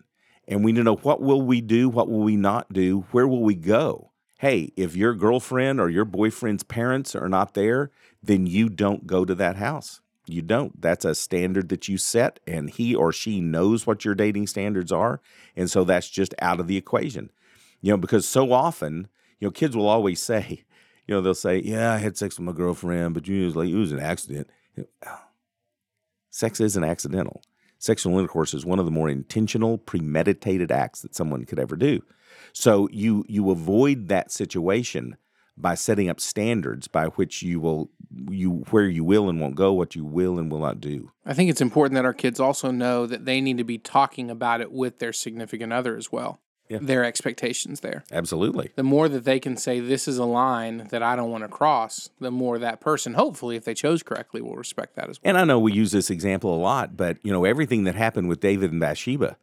And 0.49 0.63
we 0.63 0.71
need 0.71 0.79
to 0.79 0.83
know 0.83 0.95
what 0.95 1.21
will 1.21 1.43
we 1.43 1.61
do, 1.61 1.87
what 1.87 2.09
will 2.09 2.21
we 2.21 2.35
not 2.35 2.73
do, 2.73 3.05
where 3.11 3.27
will 3.27 3.43
we 3.43 3.53
go? 3.53 4.11
Hey, 4.39 4.73
if 4.75 4.95
your 4.95 5.13
girlfriend 5.13 5.79
or 5.79 5.89
your 5.89 6.05
boyfriend's 6.05 6.63
parents 6.63 7.15
are 7.15 7.29
not 7.29 7.53
there, 7.53 7.91
then 8.23 8.47
you 8.47 8.67
don't 8.67 9.05
go 9.05 9.25
to 9.25 9.35
that 9.35 9.57
house. 9.57 10.01
You 10.25 10.41
don't. 10.41 10.81
That's 10.81 11.05
a 11.05 11.13
standard 11.13 11.69
that 11.69 11.87
you 11.87 11.97
set, 11.97 12.39
and 12.47 12.69
he 12.69 12.95
or 12.95 13.11
she 13.11 13.41
knows 13.41 13.85
what 13.85 14.03
your 14.03 14.15
dating 14.15 14.47
standards 14.47 14.91
are. 14.91 15.21
And 15.55 15.69
so 15.69 15.83
that's 15.83 16.09
just 16.09 16.33
out 16.41 16.59
of 16.59 16.67
the 16.67 16.77
equation. 16.77 17.29
You 17.81 17.91
know, 17.91 17.97
because 17.97 18.27
so 18.27 18.51
often, 18.51 19.07
you 19.39 19.47
know, 19.47 19.51
kids 19.51 19.75
will 19.75 19.87
always 19.87 20.21
say, 20.21 20.63
you 21.07 21.15
know, 21.15 21.21
they'll 21.21 21.33
say, 21.33 21.59
Yeah, 21.59 21.93
I 21.93 21.97
had 21.97 22.17
sex 22.17 22.37
with 22.37 22.45
my 22.45 22.53
girlfriend, 22.53 23.13
but 23.13 23.27
you 23.27 23.45
was 23.45 23.55
like 23.55 23.69
it 23.69 23.75
was 23.75 23.91
an 23.91 23.99
accident. 23.99 24.49
You 24.75 24.87
know, 25.05 25.11
Sex 26.29 26.59
isn't 26.59 26.83
accidental. 26.83 27.41
Sexual 27.79 28.19
intercourse 28.19 28.53
is 28.53 28.65
one 28.65 28.77
of 28.77 28.85
the 28.85 28.91
more 28.91 29.09
intentional, 29.09 29.77
premeditated 29.77 30.71
acts 30.71 31.01
that 31.01 31.15
someone 31.15 31.45
could 31.45 31.59
ever 31.59 31.75
do. 31.75 32.01
So 32.53 32.89
you 32.91 33.25
you 33.27 33.49
avoid 33.49 34.09
that 34.09 34.31
situation 34.31 35.17
by 35.57 35.75
setting 35.75 36.09
up 36.09 36.19
standards 36.19 36.87
by 36.87 37.05
which 37.05 37.41
you 37.41 37.59
will 37.59 37.89
you 38.29 38.65
where 38.69 38.87
you 38.87 39.03
will 39.03 39.29
and 39.29 39.39
won't 39.39 39.55
go, 39.55 39.73
what 39.73 39.95
you 39.95 40.03
will 40.03 40.37
and 40.37 40.51
will 40.51 40.59
not 40.59 40.81
do. 40.81 41.11
I 41.25 41.33
think 41.33 41.49
it's 41.49 41.61
important 41.61 41.95
that 41.95 42.05
our 42.05 42.13
kids 42.13 42.39
also 42.39 42.71
know 42.71 43.05
that 43.05 43.25
they 43.25 43.41
need 43.41 43.57
to 43.57 43.63
be 43.63 43.77
talking 43.77 44.29
about 44.29 44.61
it 44.61 44.71
with 44.71 44.99
their 44.99 45.13
significant 45.13 45.73
other 45.73 45.95
as 45.95 46.11
well. 46.11 46.39
Yeah. 46.69 46.77
Their 46.81 47.03
expectations 47.03 47.79
there. 47.79 48.03
Absolutely. 48.11 48.69
The 48.75 48.83
more 48.83 49.09
that 49.09 49.23
they 49.23 49.39
can 49.39 49.57
say, 49.57 49.79
this 49.79 50.07
is 50.07 50.19
a 50.19 50.25
line 50.25 50.87
that 50.91 51.01
I 51.01 51.15
don't 51.15 51.31
want 51.31 51.43
to 51.43 51.47
cross, 51.47 52.11
the 52.19 52.29
more 52.29 52.59
that 52.59 52.79
person, 52.79 53.15
hopefully, 53.15 53.55
if 53.55 53.65
they 53.65 53.73
chose 53.73 54.03
correctly, 54.03 54.39
will 54.39 54.55
respect 54.55 54.95
that 54.95 55.09
as 55.09 55.19
well. 55.19 55.29
And 55.31 55.37
I 55.39 55.45
know 55.45 55.57
we 55.57 55.73
use 55.73 55.91
this 55.91 56.11
example 56.11 56.55
a 56.55 56.61
lot, 56.61 56.95
but 56.95 57.17
you 57.23 57.31
know 57.31 57.43
everything 57.43 57.85
that 57.85 57.95
happened 57.95 58.29
with 58.29 58.39
David 58.39 58.71
and 58.71 58.79
Bathsheba, 58.79 59.37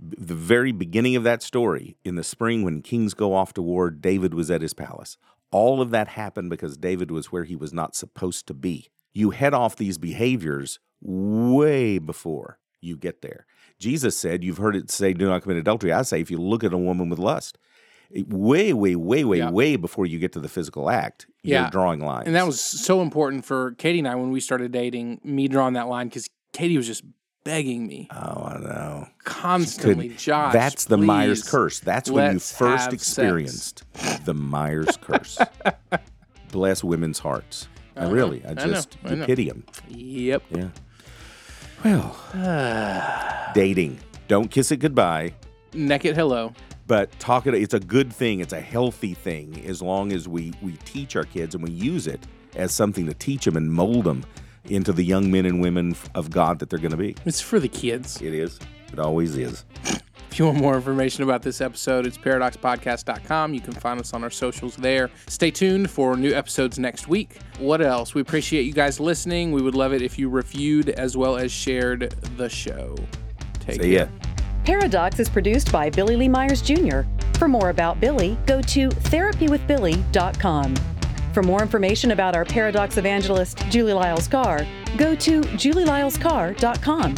the 0.00 0.34
very 0.34 0.72
beginning 0.72 1.14
of 1.14 1.22
that 1.22 1.42
story 1.42 1.96
in 2.04 2.16
the 2.16 2.24
spring 2.24 2.64
when 2.64 2.82
kings 2.82 3.14
go 3.14 3.32
off 3.32 3.54
to 3.54 3.62
war, 3.62 3.88
David 3.88 4.34
was 4.34 4.50
at 4.50 4.60
his 4.60 4.74
palace. 4.74 5.16
All 5.52 5.80
of 5.80 5.90
that 5.90 6.08
happened 6.08 6.50
because 6.50 6.76
David 6.76 7.12
was 7.12 7.30
where 7.30 7.44
he 7.44 7.54
was 7.54 7.72
not 7.72 7.94
supposed 7.94 8.48
to 8.48 8.54
be. 8.54 8.88
You 9.12 9.30
head 9.30 9.54
off 9.54 9.76
these 9.76 9.98
behaviors 9.98 10.80
way 11.00 11.98
before 11.98 12.58
you 12.80 12.96
get 12.96 13.22
there. 13.22 13.46
Jesus 13.82 14.16
said, 14.16 14.42
You've 14.44 14.58
heard 14.58 14.76
it 14.76 14.90
say, 14.90 15.12
Do 15.12 15.28
not 15.28 15.42
commit 15.42 15.58
adultery. 15.58 15.92
I 15.92 16.02
say, 16.02 16.20
if 16.20 16.30
you 16.30 16.38
look 16.38 16.62
at 16.64 16.72
a 16.72 16.78
woman 16.78 17.08
with 17.10 17.18
lust, 17.18 17.58
way, 18.28 18.72
way, 18.72 18.94
way, 18.94 19.24
way, 19.24 19.38
Yeah. 19.38 19.50
way 19.50 19.76
before 19.76 20.06
you 20.06 20.18
get 20.18 20.32
to 20.32 20.40
the 20.40 20.48
physical 20.48 20.88
act. 20.88 21.26
Yeah. 21.42 21.62
You're 21.62 21.70
drawing 21.70 22.00
lines. 22.00 22.26
And 22.26 22.36
that 22.36 22.46
was 22.46 22.60
so 22.60 23.02
important 23.02 23.44
for 23.44 23.72
Katie 23.72 23.98
and 23.98 24.06
I 24.08 24.14
when 24.14 24.30
we 24.30 24.40
started 24.40 24.70
dating, 24.72 25.20
me 25.24 25.48
drawing 25.48 25.74
that 25.74 25.88
line 25.88 26.08
because 26.08 26.28
Katie 26.52 26.76
was 26.76 26.86
just 26.86 27.02
begging 27.44 27.86
me 27.88 28.06
Oh, 28.12 28.44
I 28.44 28.58
know. 28.60 29.08
constantly, 29.24 30.10
Josh. 30.10 30.52
That's 30.52 30.84
the 30.84 30.96
Myers 30.98 31.42
curse. 31.42 31.80
That's 31.80 32.08
when 32.08 32.34
you 32.34 32.38
first 32.38 32.92
experienced 32.92 33.82
the 34.24 34.34
Myers 34.34 34.96
curse. 35.00 35.38
Bless 36.52 36.84
women's 36.84 37.18
hearts. 37.18 37.66
I, 37.96 38.04
I 38.06 38.10
really, 38.10 38.44
I 38.44 38.50
I 38.50 38.54
know, 38.54 38.66
just 38.66 38.96
I 39.04 39.10
you 39.10 39.16
know. 39.16 39.26
pity 39.26 39.48
them. 39.48 39.64
Yep. 39.88 40.42
Yeah. 40.50 40.68
Well, 41.84 42.16
dating. 43.54 43.98
Don't 44.28 44.50
kiss 44.50 44.70
it 44.70 44.78
goodbye. 44.78 45.34
Neck 45.74 46.04
it 46.04 46.14
hello. 46.16 46.52
but 46.86 47.10
talk 47.18 47.46
it 47.46 47.54
it's 47.54 47.72
a 47.72 47.80
good 47.80 48.12
thing 48.12 48.40
it's 48.40 48.52
a 48.52 48.60
healthy 48.60 49.14
thing 49.14 49.64
as 49.64 49.80
long 49.80 50.12
as 50.12 50.28
we 50.28 50.52
we 50.60 50.72
teach 50.84 51.16
our 51.16 51.22
kids 51.24 51.54
and 51.54 51.64
we 51.64 51.70
use 51.70 52.06
it 52.06 52.20
as 52.56 52.72
something 52.74 53.06
to 53.06 53.14
teach 53.14 53.44
them 53.46 53.56
and 53.56 53.72
mold 53.72 54.04
them 54.04 54.22
into 54.68 54.92
the 54.92 55.02
young 55.02 55.30
men 55.30 55.46
and 55.46 55.62
women 55.62 55.94
of 56.14 56.28
god 56.30 56.58
that 56.58 56.68
they're 56.68 56.78
going 56.80 56.90
to 56.90 56.96
be 56.96 57.14
It's 57.24 57.40
for 57.40 57.58
the 57.58 57.68
kids. 57.68 58.20
it 58.20 58.34
is 58.34 58.58
it 58.92 58.98
always 58.98 59.36
is 59.36 59.64
If 60.32 60.38
you 60.38 60.46
want 60.46 60.56
more 60.56 60.76
information 60.76 61.24
about 61.24 61.42
this 61.42 61.60
episode, 61.60 62.06
it's 62.06 62.16
paradoxpodcast.com. 62.16 63.52
You 63.52 63.60
can 63.60 63.74
find 63.74 64.00
us 64.00 64.14
on 64.14 64.24
our 64.24 64.30
socials 64.30 64.76
there. 64.76 65.10
Stay 65.28 65.50
tuned 65.50 65.90
for 65.90 66.16
new 66.16 66.32
episodes 66.32 66.78
next 66.78 67.06
week. 67.06 67.36
What 67.58 67.82
else? 67.82 68.14
We 68.14 68.22
appreciate 68.22 68.62
you 68.62 68.72
guys 68.72 68.98
listening. 68.98 69.52
We 69.52 69.60
would 69.60 69.74
love 69.74 69.92
it 69.92 70.00
if 70.00 70.18
you 70.18 70.30
reviewed 70.30 70.88
as 70.88 71.18
well 71.18 71.36
as 71.36 71.52
shared 71.52 72.12
the 72.38 72.48
show. 72.48 72.96
Take 73.60 73.82
say 73.82 73.94
care. 73.94 74.04
it 74.04 74.10
Pairadocs 74.64 75.20
is 75.20 75.28
produced 75.28 75.70
by 75.70 75.90
Billy 75.90 76.16
Lee 76.16 76.30
Myers 76.30 76.62
Jr. 76.62 77.02
For 77.34 77.46
more 77.46 77.68
about 77.68 78.00
Billy, 78.00 78.38
go 78.46 78.62
to 78.62 78.88
therapywithbilly.com. 78.88 80.74
For 81.34 81.42
more 81.42 81.60
information 81.60 82.12
about 82.12 82.34
our 82.34 82.46
Pairadocs 82.46 82.96
evangelist, 82.96 83.58
Julie 83.68 83.92
Lyles 83.92 84.28
Carr, 84.28 84.66
go 84.96 85.14
to 85.14 85.42
julielylescarr.com. 85.42 87.16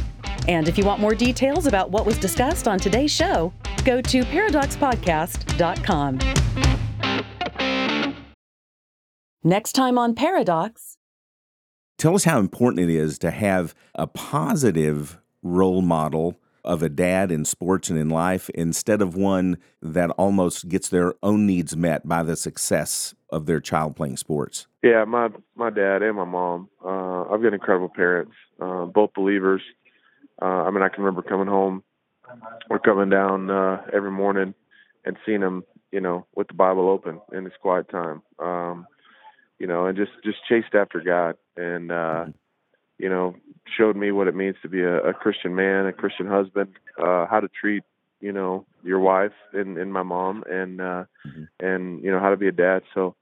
And 0.48 0.68
if 0.68 0.76
you 0.76 0.84
want 0.84 1.00
more 1.00 1.14
details 1.14 1.66
about 1.66 1.90
what 1.90 2.04
was 2.06 2.18
discussed 2.18 2.68
on 2.68 2.78
today's 2.78 3.12
show, 3.12 3.52
go 3.84 4.00
to 4.00 4.22
paradoxpodcast.com. 4.24 6.18
Next 9.46 9.72
time 9.72 9.98
on 9.98 10.14
Pairadocs. 10.14 10.96
tell 11.98 12.14
us 12.14 12.24
how 12.24 12.38
important 12.40 12.88
it 12.88 12.94
is 12.94 13.18
to 13.18 13.30
have 13.30 13.74
a 13.94 14.06
positive 14.06 15.18
role 15.42 15.82
model 15.82 16.40
of 16.64 16.82
a 16.82 16.88
dad 16.88 17.30
in 17.30 17.44
sports 17.44 17.90
and 17.90 17.98
in 17.98 18.08
life 18.08 18.48
instead 18.50 19.02
of 19.02 19.14
one 19.14 19.58
that 19.82 20.08
almost 20.12 20.66
gets 20.68 20.88
their 20.88 21.12
own 21.22 21.44
needs 21.44 21.76
met 21.76 22.08
by 22.08 22.22
the 22.22 22.36
success 22.36 23.14
of 23.28 23.44
their 23.44 23.60
child 23.60 23.94
playing 23.94 24.16
sports 24.16 24.66
Yeah, 24.82 25.04
my 25.04 25.28
my 25.54 25.68
dad 25.68 26.02
and 26.02 26.16
my 26.16 26.24
mom. 26.24 26.70
Uh, 26.82 27.24
I've 27.30 27.42
got 27.42 27.52
incredible 27.52 27.90
parents, 27.94 28.32
uh, 28.60 28.86
both 28.86 29.12
believers. 29.14 29.60
Uh, 30.40 30.64
I 30.66 30.70
mean, 30.70 30.82
I 30.82 30.88
can 30.88 31.02
remember 31.04 31.22
coming 31.22 31.46
home 31.46 31.82
or 32.70 32.78
coming 32.78 33.10
down 33.10 33.50
uh, 33.50 33.82
every 33.92 34.10
morning 34.10 34.54
and 35.04 35.16
seeing 35.24 35.40
him, 35.42 35.64
you 35.92 36.00
know, 36.00 36.26
with 36.34 36.48
the 36.48 36.54
Bible 36.54 36.88
open 36.88 37.20
in 37.32 37.44
his 37.44 37.52
quiet 37.60 37.88
time. 37.90 38.22
Um, 38.38 38.86
you 39.58 39.66
know, 39.66 39.86
and 39.86 39.96
just 39.96 40.12
just 40.24 40.38
chased 40.48 40.74
after 40.74 41.00
God, 41.00 41.36
and 41.56 41.92
uh, 41.92 42.26
you 42.98 43.08
know, 43.08 43.34
showed 43.76 43.96
me 43.96 44.10
what 44.12 44.28
it 44.28 44.34
means 44.34 44.56
to 44.62 44.68
be 44.68 44.82
a, 44.82 44.98
a 45.00 45.14
Christian 45.14 45.54
man, 45.54 45.86
a 45.86 45.92
Christian 45.92 46.26
husband, 46.26 46.70
uh, 46.98 47.26
how 47.26 47.40
to 47.40 47.48
treat 47.48 47.82
you 48.20 48.32
know 48.32 48.66
your 48.82 48.98
wife 49.00 49.32
and, 49.52 49.78
and 49.78 49.92
my 49.92 50.02
mom, 50.02 50.44
and 50.50 50.80
uh, 50.80 51.04
Mhm. 51.26 51.48
and 51.60 52.02
you 52.04 52.10
know 52.10 52.20
how 52.20 52.30
to 52.30 52.36
be 52.36 52.48
a 52.48 52.52
dad. 52.52 52.82
So 52.94 53.14